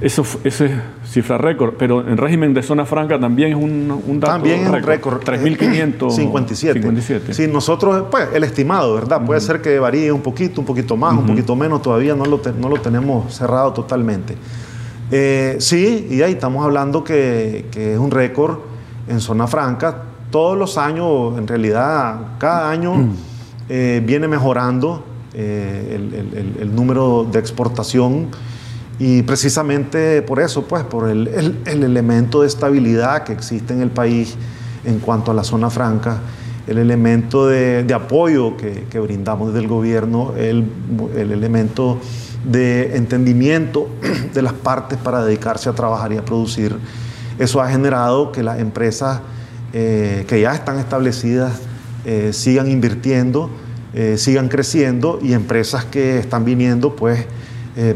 Eso, 0.00 0.24
ese 0.44 0.64
es 0.64 0.72
cifra 1.08 1.38
récord, 1.38 1.74
pero 1.78 2.06
en 2.06 2.16
régimen 2.16 2.52
de 2.52 2.62
zona 2.62 2.84
franca 2.84 3.18
también 3.18 3.50
es 3.50 3.56
un, 3.56 4.02
un 4.06 4.20
dato 4.20 4.34
También 4.34 4.60
es 4.60 4.68
un 4.68 4.82
récord. 4.82 5.22
3.557. 5.22 7.28
Sí, 7.32 7.46
nosotros, 7.46 8.04
pues, 8.10 8.28
el 8.34 8.44
estimado, 8.44 8.94
¿verdad? 8.94 9.24
Puede 9.24 9.40
ser 9.40 9.62
que 9.62 9.78
varíe 9.78 10.12
un 10.12 10.20
poquito, 10.20 10.60
un 10.60 10.66
poquito 10.66 10.96
más, 10.96 11.16
un 11.16 11.26
poquito 11.26 11.56
menos, 11.56 11.82
todavía 11.82 12.14
no 12.14 12.24
lo, 12.24 12.40
no 12.58 12.68
lo 12.68 12.80
tenemos 12.80 13.34
cerrado 13.34 13.72
totalmente. 13.72 14.36
Eh, 15.10 15.56
sí, 15.60 16.06
y 16.10 16.22
ahí 16.22 16.32
estamos 16.32 16.64
hablando 16.64 17.02
que, 17.02 17.66
que 17.70 17.94
es 17.94 17.98
un 17.98 18.10
récord 18.10 18.58
en 19.08 19.20
zona 19.20 19.46
franca. 19.46 20.02
Todos 20.30 20.58
los 20.58 20.76
años, 20.76 21.38
en 21.38 21.48
realidad, 21.48 22.36
cada 22.38 22.70
año 22.70 23.14
eh, 23.68 24.02
viene 24.04 24.28
mejorando 24.28 25.04
eh, 25.32 25.94
el, 25.94 26.14
el, 26.14 26.56
el, 26.60 26.74
número 26.74 27.26
de 27.30 27.38
exportación 27.38 28.28
y 28.98 29.22
precisamente 29.22 30.22
por 30.22 30.40
eso, 30.40 30.64
pues, 30.64 30.84
por 30.84 31.08
el, 31.08 31.28
elemento 31.66 32.42
de 32.42 32.48
estabilidad 32.48 33.24
que 33.24 33.32
existe 33.32 33.72
en 33.72 33.82
el 33.82 33.90
país 33.90 34.36
en 34.84 34.98
cuanto 34.98 35.30
a 35.30 35.34
la 35.34 35.44
zona 35.44 35.70
franca, 35.70 36.18
el 36.66 36.78
elemento 36.78 37.46
de, 37.46 37.86
apoyo 37.94 38.56
que, 38.56 38.86
que, 38.90 38.98
brindamos 39.00 39.48
desde 39.48 39.60
el 39.60 39.68
gobierno, 39.68 40.34
el, 40.36 40.66
el 41.16 41.32
elemento 41.32 41.98
de 42.44 42.96
entendimiento 42.96 43.88
de 44.34 44.42
las 44.42 44.52
partes 44.52 44.98
para 44.98 45.24
dedicarse 45.24 45.68
a 45.68 45.72
trabajar 45.72 46.12
y 46.12 46.16
a 46.16 46.24
producir. 46.24 46.76
Eso 47.38 47.60
ha 47.60 47.70
generado 47.70 48.32
que 48.32 48.42
las 48.42 48.58
empresas 48.58 49.20
eh, 49.72 50.24
que 50.26 50.40
ya 50.40 50.54
están 50.54 50.78
establecidas 50.78 51.52
eh, 52.04 52.32
sigan 52.32 52.70
invirtiendo, 52.70 53.50
eh, 53.92 54.16
sigan 54.16 54.48
creciendo 54.48 55.18
y 55.22 55.34
empresas 55.34 55.84
que 55.84 56.18
están 56.18 56.44
viniendo 56.44 56.96
pues 56.96 57.26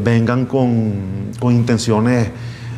vengan 0.02 0.46
con, 0.46 1.32
con, 1.40 1.52
intenciones 1.52 2.30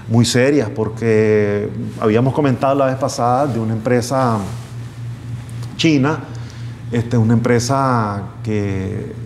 muy 0.09 0.25
serias 0.25 0.71
porque 0.71 1.69
habíamos 2.01 2.33
comentado 2.33 2.75
la 2.75 2.87
vez 2.87 2.97
pasada 2.97 3.47
de 3.47 3.59
una 3.59 3.75
empresa 3.75 4.39
china, 5.77 6.21
este, 6.93 7.17
una 7.17 7.35
empresa 7.35 8.23
que 8.43 9.25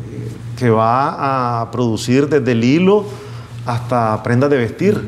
que 0.58 0.70
va 0.70 1.60
a 1.60 1.70
producir 1.70 2.28
desde 2.28 2.52
el 2.52 2.64
hilo 2.64 3.04
hasta 3.64 4.20
prendas 4.22 4.50
de 4.50 4.56
vestir. 4.56 5.00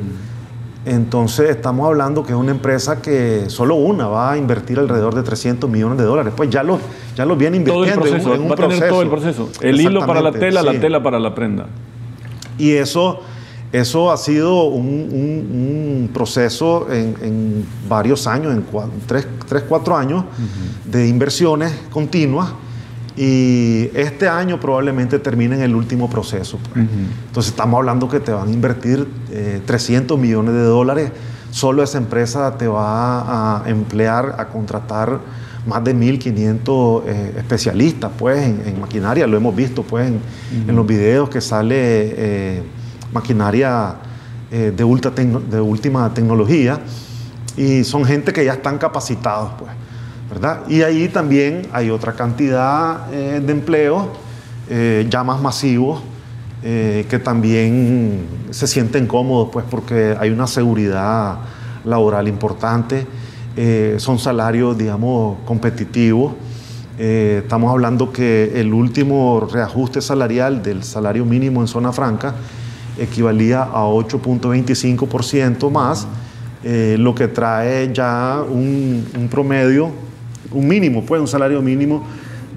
Entonces 0.86 1.50
estamos 1.50 1.86
hablando 1.86 2.22
que 2.22 2.32
es 2.32 2.38
una 2.38 2.52
empresa 2.52 3.02
que 3.02 3.50
solo 3.50 3.74
una 3.74 4.06
va 4.06 4.32
a 4.32 4.38
invertir 4.38 4.78
alrededor 4.78 5.14
de 5.14 5.22
300 5.22 5.68
millones 5.68 5.98
de 5.98 6.04
dólares. 6.04 6.32
Pues 6.36 6.48
ya 6.50 6.62
lo, 6.62 6.78
ya 7.16 7.26
lo 7.26 7.36
viene 7.36 7.56
invirtiendo 7.58 8.00
todo 8.00 8.06
el 8.06 8.10
proceso, 8.10 8.34
en, 8.34 8.42
un, 8.42 8.50
va 8.50 8.54
a 8.54 8.68
tener 8.68 8.88
todo 8.88 9.02
el 9.02 9.08
proceso. 9.08 9.50
El 9.60 9.80
hilo 9.80 10.06
para 10.06 10.22
la 10.22 10.32
tela, 10.32 10.62
la 10.62 10.78
tela 10.78 11.02
para 11.02 11.18
la 11.18 11.34
prenda. 11.34 11.66
Y 12.60 12.72
eso, 12.72 13.20
eso 13.72 14.12
ha 14.12 14.16
sido 14.16 14.64
un, 14.64 14.86
un, 14.86 16.10
proceso 16.12 16.88
en, 16.92 17.16
en, 17.22 17.66
varios 17.88 18.26
años, 18.26 18.52
en 18.52 18.64
tres, 19.06 19.26
tres 19.48 19.64
cuatro 19.68 19.96
años, 19.96 20.24
de 20.84 21.08
inversiones 21.08 21.72
continuas 21.90 22.52
y 23.16 23.90
este 23.94 24.28
año 24.28 24.60
probablemente 24.60 25.18
termine 25.18 25.56
en 25.56 25.62
el 25.62 25.74
último 25.74 26.08
proceso. 26.08 26.58
Pues. 26.58 26.86
Entonces 27.26 27.52
estamos 27.52 27.78
hablando 27.78 28.08
que 28.08 28.20
te 28.20 28.32
van 28.32 28.48
a 28.48 28.52
invertir 28.52 29.06
300 29.66 30.16
eh, 30.16 30.20
millones 30.20 30.54
de 30.54 30.62
dólares. 30.62 31.12
Solo 31.50 31.82
esa 31.82 31.98
empresa 31.98 32.56
te 32.56 32.68
va 32.68 33.62
a 33.62 33.68
emplear, 33.68 34.36
a 34.38 34.48
contratar 34.48 35.20
más 35.66 35.84
de 35.84 35.94
1.500 35.94 37.02
eh, 37.06 37.34
especialistas 37.38 38.10
pues, 38.18 38.42
en, 38.42 38.80
maquinaria. 38.80 39.26
Lo 39.26 39.36
hemos 39.36 39.54
visto 39.54 39.82
pues, 39.82 40.10
en, 40.66 40.74
los 40.74 40.86
videos 40.86 41.28
que 41.28 41.40
sale 41.40 41.76
eh, 41.76 42.62
maquinaria 43.12 43.96
de, 44.50 44.72
de 44.72 45.60
última 45.60 46.12
tecnología. 46.12 46.80
Y 47.56 47.84
son 47.84 48.04
gente 48.04 48.32
que 48.32 48.44
ya 48.44 48.54
están 48.54 48.78
capacitados. 48.78 49.52
Pues. 49.58 49.70
Y 50.68 50.82
ahí 50.82 51.08
también 51.08 51.66
hay 51.72 51.90
otra 51.90 52.12
cantidad 52.12 53.12
eh, 53.12 53.40
de 53.44 53.52
empleos 53.52 54.06
eh, 54.68 55.06
ya 55.10 55.24
más 55.24 55.40
masivos 55.40 56.02
eh, 56.62 57.04
que 57.10 57.18
también 57.18 58.26
se 58.50 58.68
sienten 58.68 59.08
cómodos, 59.08 59.48
pues 59.52 59.64
porque 59.68 60.16
hay 60.20 60.30
una 60.30 60.46
seguridad 60.46 61.38
laboral 61.84 62.28
importante, 62.28 63.06
son 63.98 64.18
salarios, 64.18 64.78
digamos, 64.78 65.38
competitivos. 65.44 66.34
estamos 66.98 67.70
hablando 67.70 68.12
que 68.12 68.52
el 68.60 68.72
último 68.72 69.48
reajuste 69.52 70.00
salarial 70.00 70.62
del 70.62 70.82
salario 70.82 71.24
mínimo 71.24 71.60
en 71.60 71.66
zona 71.66 71.92
franca 71.92 72.34
equivalía 72.98 73.62
a 73.62 73.84
8.25% 73.84 75.70
más, 75.70 76.06
lo 76.98 77.14
que 77.14 77.28
trae 77.28 77.92
ya 77.92 78.42
un, 78.48 79.28
promedio 79.30 79.90
un 80.52 80.66
mínimo, 80.66 81.04
pues 81.04 81.20
un 81.20 81.28
salario 81.28 81.62
mínimo 81.62 82.04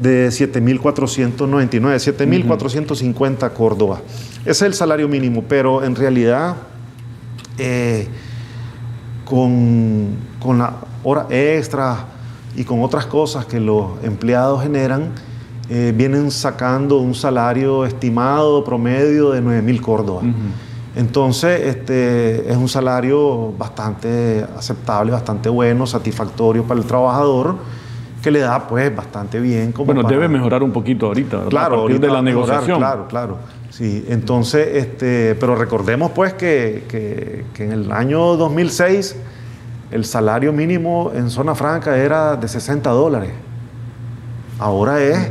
de 0.02 0.30
7.499, 0.30 2.00
7.450 2.48 3.54
Córdoba. 3.54 4.02
Ese 4.42 4.52
es 4.52 4.62
el 4.62 4.74
salario 4.74 5.08
mínimo, 5.08 5.44
pero 5.48 5.84
en 5.84 5.96
realidad 5.96 6.56
eh, 7.58 8.08
con, 9.25 10.15
con 10.39 10.58
la 10.58 10.74
hora 11.03 11.27
extra 11.30 12.06
y 12.56 12.63
con 12.63 12.84
otras 12.84 13.06
cosas 13.06 13.46
que 13.46 13.60
los 13.60 14.03
empleados 14.03 14.62
generan, 14.62 15.12
eh, 15.70 15.94
vienen 15.96 16.30
sacando 16.30 16.98
un 17.00 17.15
salario 17.15 17.86
estimado 17.86 18.63
promedio 18.63 19.32
de 19.32 19.42
9.000 19.42 19.82
Córdoba. 19.82 20.22
Entonces, 20.96 21.62
este, 21.62 22.51
es 22.51 22.58
un 22.58 22.70
salario 22.70 23.51
bastante 23.58 24.46
aceptable, 24.56 25.12
bastante 25.12 25.50
bueno, 25.50 25.88
satisfactorio 25.88 26.63
para 26.63 26.80
el 26.80 26.86
trabajador 26.86 27.56
que 28.24 28.32
le 28.32 28.39
da 28.39 28.68
pues 28.68 28.96
bastante 28.96 29.39
bien. 29.39 29.74
Como 29.74 29.94
bueno, 29.94 30.08
debe 30.08 30.30
mejorar 30.30 30.63
un 30.63 30.72
poquito 30.72 31.08
ahorita, 31.08 31.46
claro, 31.50 31.75
a 31.75 31.80
partir 31.82 32.00
de 32.00 32.08
la 32.08 32.22
negociación. 32.22 32.80
claro, 32.80 33.08
claro. 33.08 33.38
Sí, 33.70 34.06
entonces, 34.08 34.68
este, 34.75 35.36
pero 35.36 35.56
recordemos 35.56 36.12
pues 36.12 36.34
que, 36.34 36.86
que, 36.88 37.63
en 37.63 37.72
el 37.72 37.92
año 37.92 38.38
2006 38.38 39.15
el 39.92 40.06
salario 40.06 40.53
mínimo 40.53 41.12
en 41.13 41.30
zona 41.30 41.53
franca 41.53 41.98
era 41.98 42.36
de 42.36 42.48
60 42.48 42.89
dólares. 42.89 43.32
Ahora 44.58 45.01
es 45.01 45.30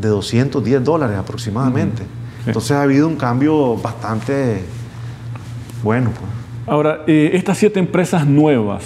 de 0.00 0.08
210 0.08 0.82
dólares 0.82 1.18
aproximadamente. 1.18 2.02
Entonces 2.46 2.72
ha 2.72 2.82
habido 2.82 3.06
un 3.06 3.16
cambio 3.16 3.76
bastante 3.76 4.62
bueno. 5.82 6.10
Pues. 6.10 6.30
Ahora, 6.66 7.02
eh, 7.06 7.30
estas 7.34 7.58
siete 7.58 7.78
empresas 7.78 8.26
nuevas, 8.26 8.84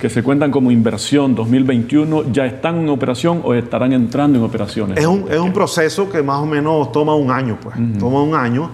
que 0.00 0.08
se 0.08 0.22
cuentan 0.22 0.50
como 0.50 0.70
inversión 0.70 1.34
2021 1.34 2.32
ya 2.32 2.46
están 2.46 2.78
en 2.78 2.88
operación 2.88 3.42
o 3.44 3.52
estarán 3.52 3.92
entrando 3.92 4.38
en 4.38 4.44
operaciones? 4.44 4.98
Es 4.98 5.06
un, 5.06 5.26
es 5.30 5.38
un 5.38 5.52
proceso 5.52 6.08
que 6.08 6.22
más 6.22 6.38
o 6.38 6.46
menos 6.46 6.90
toma 6.90 7.14
un 7.14 7.30
año, 7.30 7.58
pues. 7.62 7.76
Toma 7.98 8.22
un 8.22 8.34
año. 8.34 8.70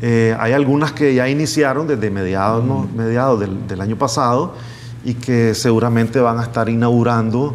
Eh, 0.00 0.34
hay 0.40 0.52
algunas 0.52 0.92
que 0.92 1.14
ya 1.14 1.28
iniciaron 1.28 1.86
desde 1.86 2.10
mediados, 2.10 2.64
mediados 2.92 3.38
del, 3.40 3.80
año 3.80 3.96
pasado 3.96 4.54
y 5.04 5.14
que 5.14 5.54
seguramente 5.54 6.18
van 6.20 6.38
a 6.38 6.42
estar 6.42 6.68
inaugurando 6.68 7.54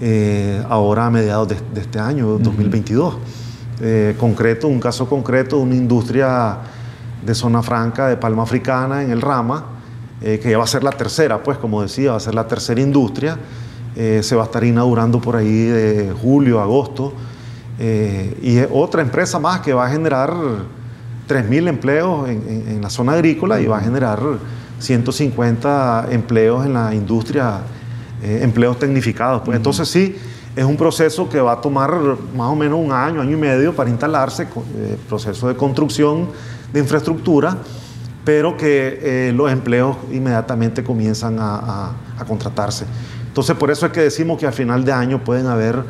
eh, 0.00 0.62
ahora 0.68 1.06
a 1.06 1.10
mediados 1.10 1.48
de, 1.48 1.80
este 1.80 2.00
año, 2.00 2.38
2022. 2.38 3.16
Eh, 3.80 4.16
concreto, 4.18 4.66
un 4.66 4.80
caso 4.80 5.08
concreto, 5.08 5.58
una 5.58 5.74
industria 5.76 6.58
de 7.24 7.34
zona 7.34 7.62
franca 7.62 8.08
de 8.08 8.16
palma 8.16 8.42
africana 8.42 9.02
en 9.02 9.10
el 9.10 9.20
Rama, 9.22 9.79
eh, 10.22 10.38
que 10.38 10.50
ya 10.50 10.58
va 10.58 10.64
a 10.64 10.66
ser 10.66 10.84
la 10.84 10.90
tercera, 10.92 11.42
pues 11.42 11.56
como 11.56 11.80
decía, 11.80 12.10
va 12.10 12.18
a 12.18 12.20
ser 12.20 12.34
la 12.34 12.46
tercera 12.46 12.80
industria. 12.80 13.38
Eh, 13.96 14.20
se 14.22 14.36
va 14.36 14.42
a 14.42 14.44
estar 14.44 14.62
inaugurando 14.62 15.18
por 15.18 15.34
ahí 15.34 15.64
de 15.64 16.12
julio, 16.20 16.60
agosto. 16.60 17.14
Eh, 17.78 18.36
y 18.42 18.58
es 18.58 18.68
otra 18.70 19.00
empresa 19.00 19.38
más 19.38 19.60
que 19.60 19.72
va 19.72 19.86
a 19.86 19.90
generar 19.90 20.30
3.000 21.26 21.68
empleos 21.68 22.28
en, 22.28 22.82
la 22.82 22.90
zona 22.90 23.12
agrícola 23.12 23.60
y 23.60 23.66
va 23.66 23.78
a 23.78 23.80
generar 23.80 24.20
150 24.78 26.08
empleos 26.10 26.66
en 26.66 26.74
la 26.74 26.94
industria, 26.94 27.60
empleos 28.22 28.78
tecnificados. 28.78 29.40
Pues, 29.42 29.56
Entonces 29.56 29.88
sí, 29.88 30.16
es 30.54 30.64
un 30.64 30.76
proceso 30.76 31.28
que 31.30 31.40
va 31.40 31.52
a 31.52 31.60
tomar 31.60 31.92
más 32.36 32.48
o 32.48 32.56
menos 32.56 32.78
un 32.78 32.92
año, 32.92 33.22
año 33.22 33.32
y 33.32 33.40
medio 33.40 33.74
para 33.74 33.88
instalarse, 33.88 34.46
proceso 35.08 35.48
de 35.48 35.56
construcción 35.56 36.28
de 36.72 36.80
infraestructura 36.80 37.56
pero 38.30 38.56
que 38.56 39.00
eh, 39.02 39.32
los 39.32 39.50
empleos 39.50 39.96
inmediatamente 40.12 40.84
comienzan 40.84 41.38
a, 41.40 41.90
contratarse. 42.28 42.84
Entonces, 43.26 43.56
por 43.56 43.72
eso 43.72 43.86
es 43.86 43.92
que 43.92 44.02
decimos 44.02 44.38
que 44.38 44.46
a 44.46 44.52
final 44.52 44.84
de 44.84 44.92
año 44.92 45.24
pueden 45.24 45.48
haber, 45.48 45.82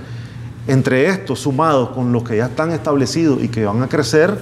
entre 0.66 1.06
estos, 1.08 1.40
sumados 1.40 1.90
con 1.90 2.12
los 2.12 2.22
que 2.22 2.38
ya 2.38 2.46
están 2.46 2.70
establecidos 2.70 3.42
y 3.42 3.48
que 3.48 3.66
van 3.66 3.82
a 3.82 3.88
crecer, 3.88 4.38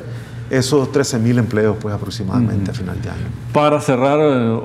esos 0.48 0.92
13 0.92 1.18
mil 1.18 1.38
empleos, 1.38 1.76
pues 1.80 1.92
aproximadamente 1.92 2.70
a 2.70 2.74
final 2.74 3.02
de 3.02 3.08
año. 3.10 3.26
Para 3.52 3.80
cerrar, 3.80 4.20
eh, 4.20 4.60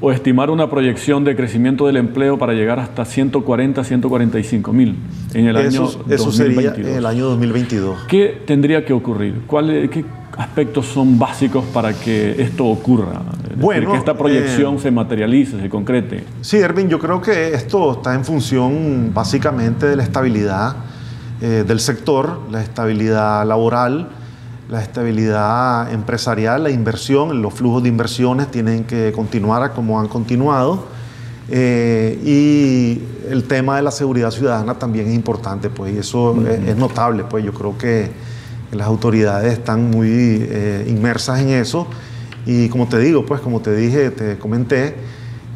o 0.00 0.10
estimar 0.10 0.50
una 0.50 0.68
proyección 0.68 1.22
de 1.22 1.36
crecimiento 1.36 1.86
del 1.86 1.98
empleo 1.98 2.36
para 2.36 2.52
llegar 2.52 2.80
hasta 2.80 3.04
140, 3.04 3.84
145 3.84 4.72
mil 4.72 4.96
en 5.34 5.46
el 5.46 5.56
año 5.56 5.82
2022. 5.82 6.20
Eso 6.20 6.32
sería 6.32 6.74
en 6.74 6.96
el 6.96 7.06
año 7.06 7.26
2022. 7.26 8.06
¿Qué 8.08 8.42
tendría 8.44 8.84
que 8.84 8.92
ocurrir? 8.92 9.42
¿Cuál, 9.46 9.88
¿Qué 9.88 10.04
aspectos 10.40 10.86
son 10.86 11.18
básicos 11.18 11.64
para 11.66 11.92
que 11.92 12.40
esto 12.42 12.64
ocurra? 12.66 13.20
Bueno, 13.56 13.92
que 13.92 13.98
esta 13.98 14.16
proyección 14.16 14.76
eh, 14.76 14.80
se 14.80 14.90
materialice, 14.90 15.60
se 15.60 15.68
concrete. 15.68 16.24
Sí, 16.40 16.56
Erwin, 16.56 16.88
yo 16.88 16.98
creo 16.98 17.20
que 17.20 17.52
esto 17.54 17.92
está 17.92 18.14
en 18.14 18.24
función 18.24 19.10
básicamente 19.12 19.86
de 19.86 19.96
la 19.96 20.02
estabilidad 20.02 20.76
eh, 21.42 21.64
del 21.66 21.80
sector, 21.80 22.40
la 22.50 22.62
estabilidad 22.62 23.46
laboral, 23.46 24.08
la 24.70 24.82
estabilidad 24.82 25.92
empresarial, 25.92 26.62
la 26.62 26.70
inversión, 26.70 27.42
los 27.42 27.52
flujos 27.54 27.82
de 27.82 27.88
inversiones 27.88 28.50
tienen 28.50 28.84
que 28.84 29.12
continuar 29.12 29.72
como 29.72 30.00
han 30.00 30.08
continuado. 30.08 30.86
Eh, 31.52 32.18
y 32.24 33.30
el 33.30 33.44
tema 33.44 33.76
de 33.76 33.82
la 33.82 33.90
seguridad 33.90 34.30
ciudadana 34.30 34.74
también 34.74 35.08
es 35.08 35.14
importante, 35.14 35.68
pues, 35.68 35.94
y 35.94 35.98
eso 35.98 36.36
es, 36.46 36.76
notable, 36.76 37.24
pues 37.28 37.44
yo 37.44 37.52
creo 37.52 37.76
que 37.76 38.10
las 38.72 38.86
autoridades 38.86 39.52
están 39.52 39.90
muy 39.90 40.08
eh, 40.08 40.86
inmersas 40.88 41.40
en 41.40 41.50
eso. 41.50 41.86
Y 42.46 42.68
como 42.68 42.88
te 42.88 42.98
digo, 42.98 43.26
pues 43.26 43.40
como 43.40 43.60
te 43.60 43.74
dije, 43.74 44.10
te 44.10 44.38
comenté, 44.38 44.94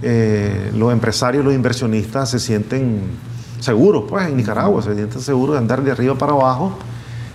eh, 0.03 0.71
los 0.77 0.93
empresarios, 0.93 1.45
los 1.45 1.55
inversionistas 1.55 2.31
se 2.31 2.39
sienten 2.39 3.01
seguros, 3.61 4.05
pues 4.09 4.29
en 4.29 4.37
Nicaragua, 4.37 4.83
se 4.83 4.95
sienten 4.95 5.21
seguros 5.21 5.55
de 5.55 5.59
andar 5.59 5.83
de 5.83 5.93
arriba 5.93 6.15
para 6.17 6.33
abajo 6.33 6.77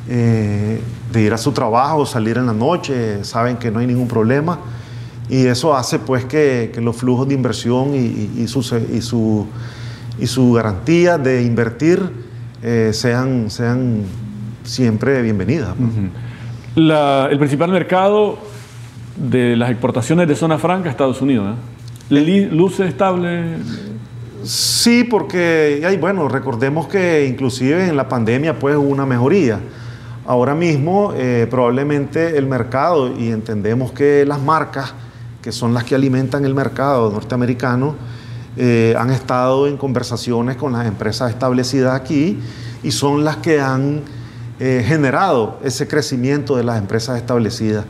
eh, 0.07 0.79
de 1.11 1.21
ir 1.21 1.33
a 1.33 1.37
su 1.37 1.51
trabajo, 1.51 2.05
salir 2.05 2.37
en 2.37 2.45
la 2.45 2.53
noche, 2.53 3.23
saben 3.23 3.57
que 3.57 3.71
no 3.71 3.79
hay 3.79 3.87
ningún 3.87 4.07
problema. 4.07 4.59
Y 5.29 5.45
eso 5.45 5.75
hace 5.75 5.99
pues 5.99 6.25
que, 6.25 6.71
los 6.81 6.95
flujos 6.95 7.27
de 7.27 7.35
inversión 7.35 7.95
y, 7.95 8.47
su, 8.47 8.59
y, 8.91 9.01
su, 9.01 9.45
y 10.19 10.27
su 10.27 10.53
garantía 10.53 11.19
de 11.19 11.43
invertir 11.43 12.11
sean, 12.91 13.51
sean 13.51 14.05
siempre 14.63 15.21
bienvenidas. 15.21 15.75
el 16.75 17.37
principal 17.37 17.71
mercado 17.71 18.37
de 19.15 19.55
las 19.55 19.69
exportaciones 19.69 20.27
de 20.27 20.35
zona 20.35 20.57
franca 20.57 20.89
Estados 20.89 21.21
Unidos. 21.21 21.55
¿eh? 22.11 22.49
¿Luce 22.51 22.85
estable? 22.85 23.57
Sí, 24.43 25.03
porque, 25.03 25.97
bueno, 25.99 26.27
recordemos 26.29 26.87
que 26.87 27.25
inclusive 27.25 27.87
en 27.87 27.97
la 27.97 28.07
pandemia 28.07 28.57
pues 28.57 28.75
hubo 28.77 28.87
una 28.87 29.05
mejoría. 29.05 29.59
Ahora 30.25 30.55
mismo 30.55 31.13
eh, 31.15 31.47
probablemente 31.49 32.37
el 32.37 32.45
mercado, 32.45 33.13
y 33.17 33.29
entendemos 33.29 33.91
que 33.91 34.25
las 34.25 34.39
marcas, 34.39 34.93
que 35.41 35.51
son 35.51 35.73
las 35.73 35.83
que 35.83 35.95
alimentan 35.95 36.45
el 36.45 36.53
mercado 36.53 37.11
norteamericano, 37.11 37.95
eh, 38.55 38.95
han 38.97 39.09
estado 39.09 39.67
en 39.67 39.77
conversaciones 39.77 40.55
con 40.55 40.73
las 40.73 40.85
empresas 40.85 41.31
establecidas 41.31 41.99
aquí 41.99 42.39
y 42.83 42.91
son 42.91 43.23
las 43.23 43.37
que 43.37 43.59
han 43.59 44.01
eh, 44.59 44.83
generado 44.85 45.59
ese 45.63 45.87
crecimiento 45.87 46.55
de 46.55 46.63
las 46.63 46.77
empresas 46.77 47.17
establecidas. 47.17 47.85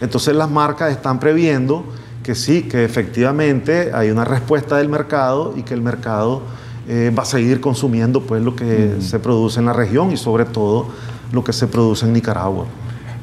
Entonces 0.00 0.34
las 0.34 0.50
marcas 0.50 0.90
están 0.90 1.20
previendo 1.20 1.84
que 2.22 2.34
sí, 2.34 2.62
que 2.62 2.84
efectivamente 2.84 3.90
hay 3.94 4.10
una 4.10 4.24
respuesta 4.24 4.78
del 4.78 4.88
mercado 4.88 5.54
y 5.56 5.62
que 5.62 5.74
el 5.74 5.82
mercado 5.82 6.42
va 6.86 7.22
a 7.22 7.26
seguir 7.26 7.62
consumiendo 7.62 8.20
pues 8.20 8.42
lo 8.42 8.54
que 8.54 8.96
se 9.00 9.18
produce 9.18 9.58
en 9.58 9.64
la 9.64 9.72
región 9.72 10.12
y 10.12 10.18
sobre 10.18 10.44
todo 10.44 10.88
lo 11.32 11.42
que 11.42 11.54
se 11.54 11.66
produce 11.66 12.04
en 12.04 12.12
Nicaragua. 12.12 12.66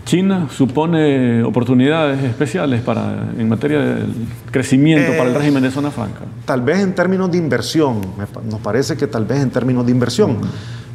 China 0.05 0.47
supone 0.49 1.43
oportunidades 1.43 2.23
especiales 2.23 2.81
para, 2.81 3.29
en 3.37 3.47
materia 3.47 3.79
de 3.79 4.03
crecimiento 4.51 5.11
para 5.11 5.29
el 5.29 5.35
eh, 5.35 5.39
régimen 5.39 5.63
de 5.63 5.71
zona 5.71 5.91
franca. 5.91 6.21
Tal 6.45 6.61
vez 6.61 6.79
en 6.79 6.93
términos 6.95 7.31
de 7.31 7.37
inversión, 7.37 8.01
nos 8.49 8.59
parece 8.61 8.97
que 8.97 9.07
tal 9.07 9.25
vez 9.25 9.41
en 9.41 9.51
términos 9.51 9.85
de 9.85 9.91
inversión, 9.91 10.39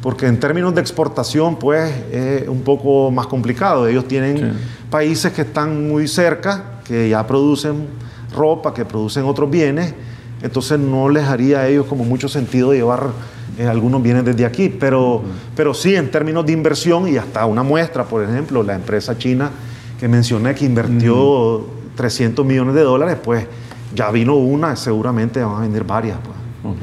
porque 0.07 0.25
en 0.25 0.39
términos 0.39 0.73
de 0.73 0.79
exportación 0.79 1.57
pues 1.57 1.93
es 2.13 2.47
un 2.47 2.61
poco 2.61 3.11
más 3.11 3.27
complicado. 3.27 3.89
Ellos 3.89 4.07
tienen 4.07 4.53
países 4.89 5.33
que 5.33 5.41
están 5.41 5.89
muy 5.89 6.07
cerca, 6.07 6.79
que 6.85 7.09
ya 7.09 7.27
producen 7.27 7.87
ropa, 8.33 8.73
que 8.73 8.85
producen 8.85 9.25
otros 9.25 9.51
bienes, 9.51 9.93
entonces 10.41 10.79
no 10.79 11.09
les 11.09 11.25
haría 11.25 11.59
a 11.59 11.67
ellos 11.67 11.87
como 11.87 12.05
mucho 12.05 12.29
sentido 12.29 12.71
llevar 12.71 13.09
eh, 13.57 13.67
algunos 13.67 14.01
vienen 14.01 14.23
desde 14.23 14.45
aquí, 14.45 14.69
pero, 14.69 15.23
pero 15.57 15.73
sí 15.73 15.93
en 15.93 16.09
términos 16.09 16.45
de 16.45 16.53
inversión 16.53 17.09
y 17.09 17.17
hasta 17.17 17.45
una 17.45 17.63
muestra, 17.63 18.05
por 18.05 18.23
ejemplo, 18.23 18.63
la 18.63 18.75
empresa 18.75 19.17
china 19.17 19.51
que 19.99 20.07
mencioné 20.07 20.55
que 20.55 20.63
invirtió 20.63 21.65
300 21.97 22.45
millones 22.45 22.75
de 22.75 22.83
dólares, 22.83 23.17
pues 23.21 23.45
ya 23.93 24.09
vino 24.11 24.35
una, 24.35 24.77
seguramente 24.77 25.43
van 25.43 25.55
a 25.57 25.59
venir 25.67 25.83
varias. 25.83 26.17
Pues. 26.63 26.77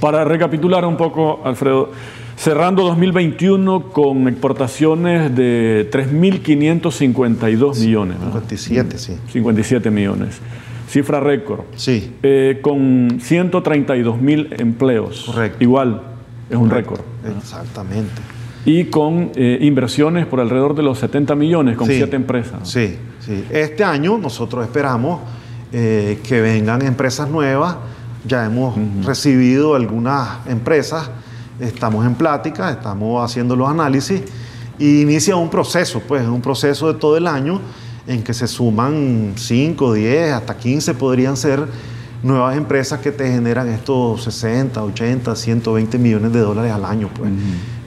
Para 0.00 0.24
recapitular 0.24 0.84
un 0.84 0.96
poco, 0.96 1.40
Alfredo, 1.42 1.90
cerrando 2.38 2.84
2021 2.84 3.90
con 3.90 4.28
exportaciones 4.28 5.34
de 5.34 5.90
3.552 5.92 7.80
millones. 7.80 8.16
57, 8.18 8.98
sí. 8.98 9.18
57 9.32 9.90
millones. 9.90 10.38
Cifra 10.88 11.20
récord. 11.20 11.64
Sí. 11.76 12.14
Eh, 12.22 12.60
con 12.62 13.18
132 13.20 14.20
mil 14.20 14.54
empleos. 14.58 15.24
Correcto. 15.26 15.62
Igual, 15.62 16.02
es 16.48 16.56
un 16.56 16.70
récord. 16.70 17.00
Exactamente. 17.36 18.22
Y 18.64 18.84
con 18.84 19.32
eh, 19.34 19.58
inversiones 19.60 20.26
por 20.26 20.40
alrededor 20.40 20.74
de 20.74 20.82
los 20.82 20.98
70 20.98 21.34
millones 21.34 21.76
con 21.76 21.86
siete 21.88 22.16
empresas. 22.16 22.68
Sí, 22.68 22.96
sí. 23.20 23.44
Este 23.50 23.84
año 23.84 24.18
nosotros 24.18 24.64
esperamos 24.64 25.20
eh, 25.72 26.18
que 26.26 26.40
vengan 26.40 26.82
empresas 26.82 27.28
nuevas. 27.28 27.76
Ya 28.26 28.44
hemos 28.44 28.76
recibido 29.04 29.74
algunas 29.74 30.46
empresas, 30.48 31.10
estamos 31.60 32.06
en 32.06 32.14
plática, 32.14 32.70
estamos 32.70 33.24
haciendo 33.24 33.56
los 33.56 33.68
análisis 33.68 34.22
y 34.78 35.02
inicia 35.02 35.36
un 35.36 35.50
proceso, 35.50 36.00
pues 36.06 36.26
un 36.26 36.40
proceso 36.40 36.92
de 36.92 36.98
todo 36.98 37.16
el 37.16 37.26
año 37.26 37.60
en 38.06 38.22
que 38.22 38.32
se 38.32 38.46
suman 38.46 39.34
5, 39.36 39.92
10, 39.92 40.32
hasta 40.32 40.56
15 40.56 40.94
podrían 40.94 41.36
ser 41.36 41.66
nuevas 42.22 42.56
empresas 42.56 43.00
que 43.00 43.12
te 43.12 43.30
generan 43.30 43.68
estos 43.68 44.24
60, 44.24 44.82
80, 44.82 45.36
120 45.36 45.98
millones 45.98 46.32
de 46.32 46.40
dólares 46.40 46.72
al 46.72 46.84
año, 46.84 47.10
pues, 47.14 47.30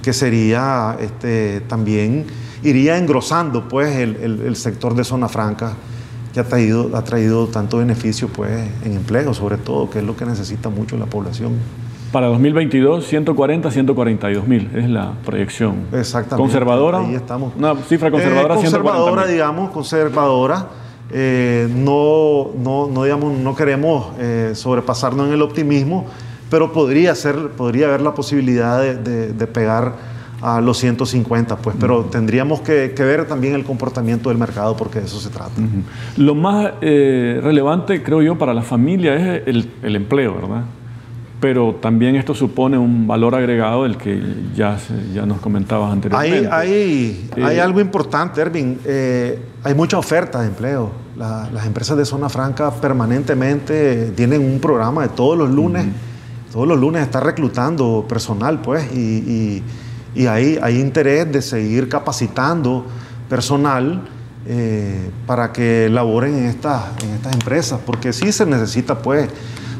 que 0.02 0.14
sería 0.14 0.98
este, 1.00 1.62
también, 1.62 2.26
iría 2.64 2.98
engrosando 2.98 3.68
pues 3.68 3.96
el, 3.98 4.56
sector 4.56 4.96
de 4.96 5.04
zona 5.04 5.28
franca 5.28 5.74
que 6.34 6.40
ha 6.40 6.44
traído, 6.44 6.96
ha 6.96 7.04
traído 7.04 7.48
tanto 7.48 7.78
beneficio 7.78 8.30
pues 8.30 8.52
en 8.86 8.94
empleo 8.94 9.34
sobre 9.34 9.58
todo, 9.58 9.90
que 9.90 10.00
es 10.00 10.06
lo 10.06 10.16
que 10.16 10.26
necesita 10.26 10.70
mucho 10.70 10.98
la 10.98 11.08
población. 11.08 11.54
Para 12.12 12.28
2022, 12.28 13.06
140, 13.08 13.72
142 13.72 14.46
mil 14.46 14.70
es 14.76 14.90
la 14.90 15.14
proyección. 15.26 15.86
Exactamente. 15.94 16.42
¿Conservadora? 16.42 17.00
Ahí 17.00 17.16
estamos. 17.16 17.54
Una 17.56 17.76
cifra 17.76 18.12
conservadora. 18.12 18.56
Eh, 18.56 18.58
conservadora, 18.58 19.28
digamos, 19.28 19.72
conservadora. 19.72 20.68
Eh, 21.14 21.70
no, 21.74 22.52
no, 22.58 22.88
no, 22.88 23.04
digamos, 23.04 23.38
no 23.38 23.56
queremos 23.56 24.08
eh, 24.20 24.52
sobrepasarnos 24.56 25.28
en 25.28 25.34
el 25.34 25.42
optimismo, 25.42 26.06
pero 26.50 26.74
podría, 26.74 27.16
ser, 27.16 27.50
podría 27.52 27.88
haber 27.88 28.02
la 28.02 28.14
posibilidad 28.14 28.82
de, 28.82 29.48
pegar 29.48 29.96
a 30.42 30.60
los 30.60 30.78
150, 30.80 31.58
pues, 31.58 31.76
pero 31.80 32.06
tendríamos 32.06 32.62
que, 32.62 32.94
ver 32.98 33.26
también 33.26 33.56
el 33.56 33.64
comportamiento 33.64 34.30
del 34.30 34.38
mercado 34.38 34.76
porque 34.76 35.00
de 35.00 35.06
eso 35.06 35.20
se 35.20 35.30
trata. 35.30 35.52
Lo 36.18 36.36
más 36.36 36.74
eh, 36.82 37.40
relevante, 37.42 38.04
creo 38.04 38.22
yo, 38.22 38.38
para 38.38 38.54
la 38.54 38.64
familia 38.64 39.16
es 39.16 39.48
el, 39.48 39.70
el, 39.84 39.96
empleo, 39.96 40.36
¿verdad? 40.36 40.64
Pero 41.42 41.76
también 41.82 42.16
esto 42.16 42.34
supone 42.34 42.78
un 42.78 43.06
valor 43.08 43.36
agregado 43.36 43.84
del 43.84 43.98
que 43.98 44.22
ya, 44.56 44.78
ya 45.14 45.26
nos 45.26 45.42
comentabas 45.42 45.92
anteriormente. 45.92 46.48
Hay, 46.50 47.28
hay, 47.36 47.44
hay 47.44 47.60
algo 47.60 47.82
importante, 47.82 48.40
Ervin. 48.40 48.80
hay 49.64 49.76
mucha 49.76 49.98
oferta 49.98 50.42
de 50.42 50.48
empleo 50.48 51.02
las 51.22 51.66
empresas 51.66 51.98
de 51.98 52.06
zona 52.06 52.30
franca 52.30 52.72
permanentemente 52.72 54.12
tienen 54.16 54.42
un 54.42 54.60
programa 54.60 55.04
de 55.04 55.10
todos 55.10 55.38
los 55.38 55.50
lunes. 55.50 55.86
Todos 56.52 56.68
los 56.68 56.80
lunes 56.80 57.04
está 57.04 57.20
reclutando 57.20 58.06
personal, 58.10 58.62
pues, 58.62 58.92
y, 58.92 59.64
hay, 60.28 60.60
hay, 60.62 60.80
interés 60.80 61.32
de 61.32 61.42
seguir 61.42 61.88
capacitando 61.88 62.86
personal 63.30 64.02
eh, 64.46 65.10
para 65.26 65.54
que 65.54 65.88
laboren 65.90 66.38
en 66.38 66.46
estas, 66.46 66.84
en 67.04 67.12
estas 67.12 67.34
empresas, 67.34 67.80
porque 67.86 68.12
sí 68.12 68.34
se 68.34 68.46
necesita, 68.46 68.98
pues, 68.98 69.30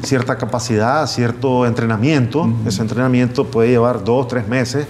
cierta 0.02 0.36
capacidad, 0.36 1.06
cierto 1.06 1.66
entrenamiento. 1.66 2.48
Ese 2.66 2.82
entrenamiento 2.82 3.46
puede 3.46 3.70
llevar 3.70 4.04
dos, 4.04 4.28
tres 4.28 4.48
meses, 4.48 4.86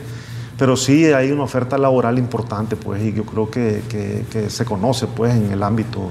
pero 0.59 0.77
sí 0.77 1.07
hay 1.07 1.31
una 1.31 1.45
oferta 1.45 1.79
laboral 1.79 2.19
importante, 2.19 2.77
pues, 2.77 3.03
y 3.03 3.13
yo 3.13 3.25
creo 3.25 3.51
que, 3.51 3.83
que 4.31 4.51
se 4.51 4.65
conoce, 4.65 5.07
pues, 5.07 5.35
en 5.35 5.53
el 5.53 5.63
ámbito 5.63 6.11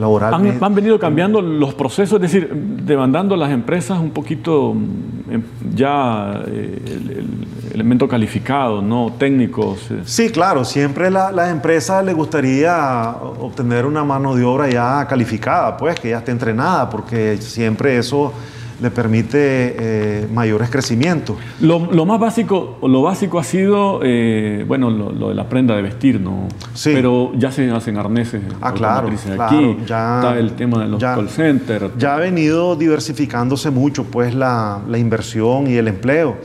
Han, 0.00 0.74
venido 0.74 0.98
cambiando 0.98 1.40
los 1.40 1.74
procesos, 1.74 2.16
es 2.16 2.32
decir, 2.32 2.52
demandando 2.52 3.34
a 3.34 3.38
las 3.38 3.50
empresas 3.50 3.98
un 3.98 4.10
poquito 4.10 4.74
mm, 4.74 5.32
em, 5.32 5.42
ya 5.74 6.42
eh, 6.46 6.82
el, 6.86 7.46
elemento 7.72 8.08
calificado, 8.08 8.82
¿no? 8.82 9.12
Técnicos. 9.18 9.90
Eh. 9.90 10.00
Sí, 10.04 10.30
claro, 10.30 10.64
siempre 10.64 11.06
a 11.08 11.32
las 11.32 11.50
empresas 11.50 12.04
les 12.04 12.14
gustaría 12.14 13.14
obtener 13.40 13.86
una 13.86 14.04
mano 14.04 14.34
de 14.34 14.44
obra 14.44 14.68
ya 14.68 15.06
calificada, 15.06 15.76
pues, 15.76 15.98
que 15.98 16.10
ya 16.10 16.18
esté 16.18 16.32
entrenada, 16.32 16.88
porque 16.90 17.36
siempre 17.38 17.98
eso 17.98 18.32
le 18.80 18.90
permite 18.90 19.38
eh, 19.38 20.28
mayores 20.32 20.68
crecimientos. 20.70 21.36
Lo, 21.60 21.80
más 21.80 22.20
básico, 22.20 22.78
lo 22.82 23.02
básico 23.02 23.38
ha 23.38 23.44
sido, 23.44 24.00
eh, 24.02 24.64
bueno, 24.66 24.90
lo, 24.90 25.28
de 25.28 25.34
la 25.34 25.48
prenda 25.48 25.74
de 25.76 25.82
vestir, 25.82 26.20
¿no? 26.20 26.48
Sí. 26.74 26.90
Pero 26.92 27.32
ya 27.36 27.50
se 27.50 27.70
hacen 27.70 27.96
arneses. 27.96 28.42
Ah, 28.60 28.72
claro, 28.72 29.08
aquí. 29.38 29.78
Ya, 29.86 30.16
está 30.16 30.38
el 30.38 30.52
tema 30.52 30.82
de 30.82 30.88
los 30.88 31.00
call 31.02 31.28
centers. 31.28 31.92
Ya 31.98 32.16
ha 32.16 32.18
venido 32.18 32.76
diversificándose 32.76 33.70
mucho, 33.70 34.04
pues, 34.04 34.34
la, 34.34 34.80
inversión 34.96 35.66
y 35.66 35.76
el 35.76 35.88
empleo. 35.88 36.36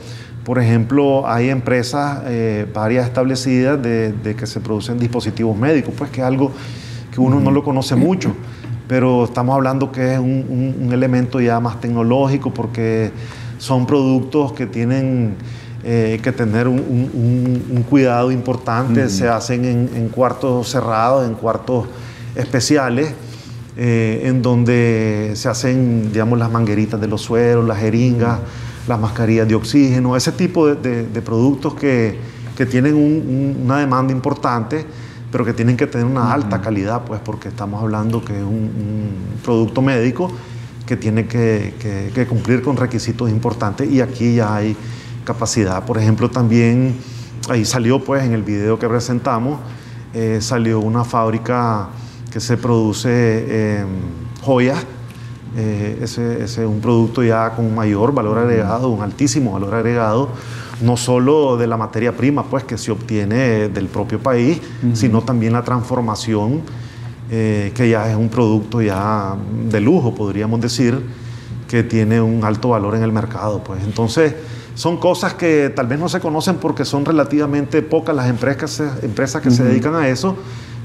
Por 0.44 0.58
ejemplo, 0.58 1.28
hay 1.28 1.50
empresas 1.50 2.22
eh, 2.26 2.66
varias 2.72 3.06
establecidas 3.06 3.80
de, 3.80 4.34
que 4.36 4.46
se 4.46 4.60
producen 4.60 4.98
dispositivos 4.98 5.56
médicos, 5.56 5.94
pues 5.96 6.10
que 6.10 6.20
es 6.20 6.26
algo 6.26 6.50
que 7.12 7.20
uno 7.20 7.38
no 7.38 7.50
lo 7.50 7.62
conoce 7.62 7.94
mucho 7.94 8.34
pero 8.92 9.24
estamos 9.24 9.54
hablando 9.54 9.90
que 9.90 10.12
es 10.12 10.18
un, 10.18 10.90
elemento 10.92 11.40
ya 11.40 11.58
más 11.60 11.80
tecnológico 11.80 12.52
porque 12.52 13.10
son 13.56 13.86
productos 13.86 14.52
que 14.52 14.66
tienen 14.66 15.34
eh, 15.82 16.20
que 16.22 16.30
tener 16.30 16.68
un, 16.68 17.86
cuidado 17.88 18.30
importante, 18.30 19.08
se 19.08 19.26
hacen 19.30 19.64
en, 19.64 20.08
cuartos 20.10 20.68
cerrados, 20.68 21.26
en 21.26 21.32
cuartos 21.32 21.86
especiales. 22.34 23.14
Eh, 23.78 24.24
en 24.24 24.42
donde 24.42 25.32
se 25.36 25.48
hacen, 25.48 26.12
digamos, 26.12 26.38
las 26.38 26.50
mangueritas 26.50 27.00
de 27.00 27.06
los 27.06 27.22
sueros, 27.22 27.66
las 27.66 27.78
jeringas, 27.78 28.40
las 28.86 29.00
mascarillas 29.00 29.48
de 29.48 29.54
oxígeno, 29.54 30.14
ese 30.14 30.32
tipo 30.32 30.66
de, 30.66 31.04
productos 31.22 31.72
que, 31.72 32.18
que 32.54 32.66
tienen 32.66 33.56
una 33.64 33.78
demanda 33.78 34.12
importante 34.12 34.84
pero 35.32 35.46
que 35.46 35.54
tienen 35.54 35.78
que 35.78 35.86
tener 35.86 36.06
una 36.06 36.30
alta 36.32 36.60
calidad, 36.60 37.04
pues 37.04 37.20
porque 37.24 37.48
estamos 37.48 37.82
hablando 37.82 38.22
que 38.22 38.36
es 38.36 38.44
un, 38.44 39.32
producto 39.42 39.80
médico 39.82 40.30
que 40.86 40.96
tiene 40.96 41.26
que, 41.26 42.26
cumplir 42.28 42.62
con 42.62 42.76
requisitos 42.76 43.30
importantes 43.30 43.90
y 43.90 44.02
aquí 44.02 44.36
ya 44.36 44.54
hay 44.54 44.76
capacidad. 45.24 45.84
Por 45.84 45.96
ejemplo, 45.98 46.30
también 46.30 46.96
ahí 47.48 47.64
salió 47.64 48.04
pues 48.04 48.24
en 48.24 48.34
el 48.34 48.42
video 48.42 48.78
que 48.78 48.86
presentamos, 48.86 49.58
eh, 50.12 50.38
salió 50.42 50.80
una 50.80 51.02
fábrica 51.02 51.88
que 52.30 52.38
se 52.38 52.58
produce 52.58 53.80
em, 53.80 53.88
joyas, 54.42 54.84
eh, 55.56 55.98
ese, 56.02 56.44
es 56.44 56.58
un 56.58 56.80
producto 56.80 57.22
ya 57.22 57.50
con 57.50 57.74
mayor 57.74 58.14
valor 58.14 58.38
agregado, 58.38 58.88
un 58.88 59.02
altísimo 59.02 59.52
valor 59.52 59.74
agregado, 59.74 60.30
no 60.80 60.96
solo 60.96 61.56
de 61.56 61.66
la 61.66 61.76
materia 61.76 62.16
prima 62.16 62.44
pues, 62.44 62.64
que 62.64 62.78
se 62.78 62.90
obtiene 62.90 63.68
del 63.68 63.86
propio 63.86 64.18
país, 64.18 64.60
sino 64.94 65.22
también 65.22 65.52
la 65.52 65.62
transformación, 65.62 66.62
eh, 67.30 67.72
que 67.74 67.88
ya 67.88 68.10
es 68.10 68.16
un 68.16 68.28
producto 68.28 68.82
ya 68.82 69.36
de 69.68 69.80
lujo, 69.80 70.14
podríamos 70.14 70.60
decir, 70.60 71.00
que 71.68 71.82
tiene 71.82 72.20
un 72.20 72.44
alto 72.44 72.70
valor 72.70 72.94
en 72.94 73.02
el 73.02 73.12
mercado. 73.12 73.62
Pues. 73.62 73.82
Entonces, 73.84 74.34
son 74.74 74.96
cosas 74.96 75.34
que 75.34 75.70
tal 75.74 75.86
vez 75.86 75.98
no 75.98 76.08
se 76.08 76.20
conocen 76.20 76.56
porque 76.56 76.84
son 76.84 77.04
relativamente 77.04 77.82
pocas 77.82 78.16
las 78.16 78.28
empresas, 78.28 79.02
empresas 79.02 79.42
que 79.42 79.50
se 79.50 79.64
dedican 79.64 79.94
a 79.94 80.08
eso, 80.08 80.36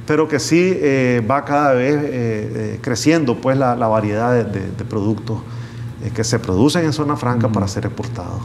pero 0.07 0.27
que 0.27 0.39
sí 0.39 0.73
eh, 0.73 1.21
va 1.29 1.45
cada 1.45 1.73
vez 1.73 1.99
eh, 2.01 2.79
creciendo 2.81 3.35
pues, 3.35 3.57
la, 3.57 3.75
variedad 3.75 4.43
de, 4.43 4.85
productos 4.85 5.39
que 6.15 6.23
se 6.23 6.39
producen 6.39 6.85
en 6.85 6.93
zona 6.93 7.15
franca 7.17 7.49
para 7.49 7.67
ser 7.67 7.85
exportados. 7.85 8.41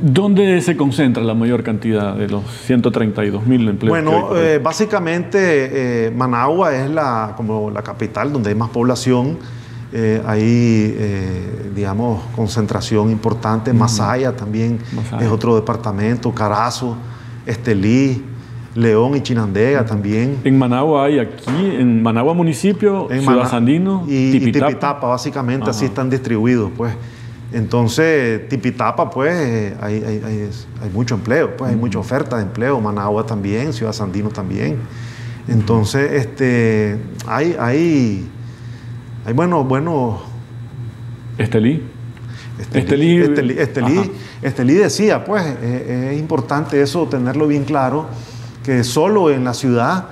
¿Dónde 0.00 0.60
se 0.60 0.76
concentra 0.76 1.22
la 1.22 1.32
mayor 1.32 1.62
cantidad 1.62 2.14
de 2.14 2.28
los 2.28 2.44
132 2.66 3.46
mil 3.46 3.66
empleos? 3.66 3.88
Bueno, 3.88 4.36
eh, 4.36 4.60
básicamente 4.62 6.06
eh, 6.06 6.10
Managua 6.10 6.74
es 6.74 6.90
la, 6.90 7.32
como 7.34 7.70
la 7.70 7.82
capital 7.82 8.30
donde 8.30 8.50
hay 8.50 8.54
más 8.54 8.68
población. 8.68 9.38
Eh, 9.92 10.20
hay, 10.26 11.72
digamos, 11.74 12.22
concentración 12.34 13.10
importante. 13.10 13.72
Masaya 13.72 14.36
también 14.36 14.78
es 15.18 15.28
otro 15.28 15.54
departamento. 15.54 16.32
Carazo, 16.32 16.96
Estelí, 17.46 18.22
León 18.76 19.16
y 19.16 19.22
Chinandega 19.22 19.84
también. 19.84 20.38
En 20.44 20.58
Managua 20.58 21.06
hay 21.06 21.18
aquí, 21.18 21.76
en 21.78 22.02
Managua 22.02 22.34
municipio, 22.34 23.10
en 23.10 23.22
Ciudad 23.22 23.48
Sandino 23.48 24.04
y 24.06 24.32
Tipitapa. 24.32 24.70
y 24.70 24.74
Tipitapa. 24.74 25.08
básicamente 25.08 25.70
así 25.70 25.86
están 25.86 26.10
distribuidos, 26.10 26.70
pues. 26.76 26.94
Entonces, 27.52 28.48
Tipitapa, 28.48 29.08
pues, 29.08 29.34
eh, 29.34 29.76
hay, 29.80 30.02
hay, 30.04 30.90
mucho 30.92 31.14
empleo, 31.14 31.56
pues, 31.56 31.70
hay 31.70 31.76
mucha 31.76 31.98
oferta 31.98 32.36
de 32.36 32.42
empleo, 32.42 32.80
Managua 32.80 33.24
también, 33.24 33.72
Ciudad 33.72 33.92
Sandino 33.92 34.28
también. 34.28 34.78
Entonces, 35.48 36.12
este, 36.12 36.98
hay, 37.26 37.56
hay, 37.58 38.28
hay 39.24 39.32
bueno, 39.32 39.64
bueno. 39.64 40.20
Estelí. 41.38 41.82
Estelí, 42.58 43.18
Estelí, 43.18 44.10
Estelí, 44.42 44.74
decía, 44.74 45.24
pues, 45.24 45.44
eh, 45.62 46.10
es 46.12 46.18
importante 46.18 46.80
eso, 46.82 47.06
tenerlo 47.06 47.46
bien 47.46 47.64
claro, 47.64 48.06
que 48.66 48.82
solo 48.82 49.30
en 49.30 49.44
la 49.44 49.54
ciudad 49.54 50.06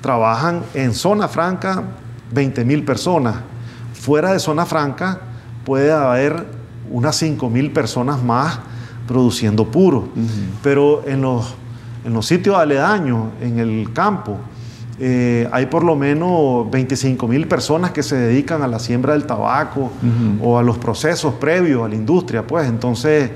trabajan 0.00 0.62
en 0.74 0.94
zona 0.94 1.26
franca 1.26 1.82
20 2.30 2.64
mil 2.64 2.84
personas. 2.84 3.34
Fuera 3.94 4.32
de 4.32 4.38
zona 4.38 4.64
franca 4.64 5.18
puede 5.64 5.90
haber 5.90 6.46
unas 6.88 7.16
5 7.16 7.50
mil 7.50 7.72
personas 7.72 8.22
más 8.22 8.60
produciendo 9.08 9.64
puro. 9.72 10.06
Pero 10.62 11.02
en 11.04 11.20
los, 11.20 11.56
en 12.04 12.12
los 12.12 12.26
sitios 12.26 12.56
aledaños, 12.56 13.24
en 13.40 13.58
el 13.58 13.92
campo, 13.92 14.38
eh, 15.00 15.48
hay 15.50 15.66
por 15.66 15.82
lo 15.82 15.96
menos 15.96 16.70
25 16.70 17.26
mil 17.26 17.48
personas 17.48 17.90
que 17.90 18.04
se 18.04 18.14
dedican 18.14 18.62
a 18.62 18.68
la 18.68 18.78
siembra 18.78 19.14
del 19.14 19.26
tabaco 19.26 19.90
o 20.40 20.56
a 20.56 20.62
los 20.62 20.78
procesos 20.78 21.34
previos 21.34 21.84
a 21.84 21.88
la 21.88 21.96
industria, 21.96 22.46
pues 22.46 22.68
entonces 22.68 23.32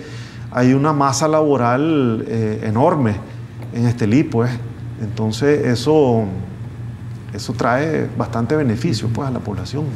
hay 0.53 0.75
una 0.75 0.93
masa 0.93 1.27
laboral 1.27 2.25
eh, 2.29 2.61
enorme 2.63 3.40
en 3.73 3.87
Estelí, 3.87 4.23
pues 4.25 4.51
entonces 5.01 5.67
eso, 5.67 6.25
eso 7.33 7.53
trae 7.55 8.09
bastante 8.17 8.57
beneficio 8.57 9.09
pues, 9.09 9.29
a 9.29 9.31
la 9.31 9.41
población. 9.41 9.87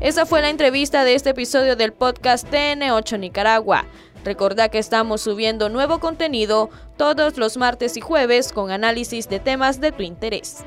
Esa 0.00 0.24
fue 0.24 0.40
la 0.40 0.48
entrevista 0.48 1.04
de 1.04 1.14
este 1.14 1.30
episodio 1.30 1.76
del 1.76 1.92
podcast 1.92 2.48
TN8 2.50 3.18
Nicaragua. 3.18 3.84
Recuerda 4.24 4.68
que 4.68 4.78
estamos 4.78 5.20
subiendo 5.20 5.68
nuevo 5.68 5.98
contenido 5.98 6.70
todos 6.96 7.36
los 7.36 7.56
martes 7.56 7.96
y 7.96 8.00
jueves 8.00 8.52
con 8.52 8.70
análisis 8.70 9.28
de 9.28 9.40
temas 9.40 9.80
de 9.80 9.92
tu 9.92 10.02
interés. 10.02 10.64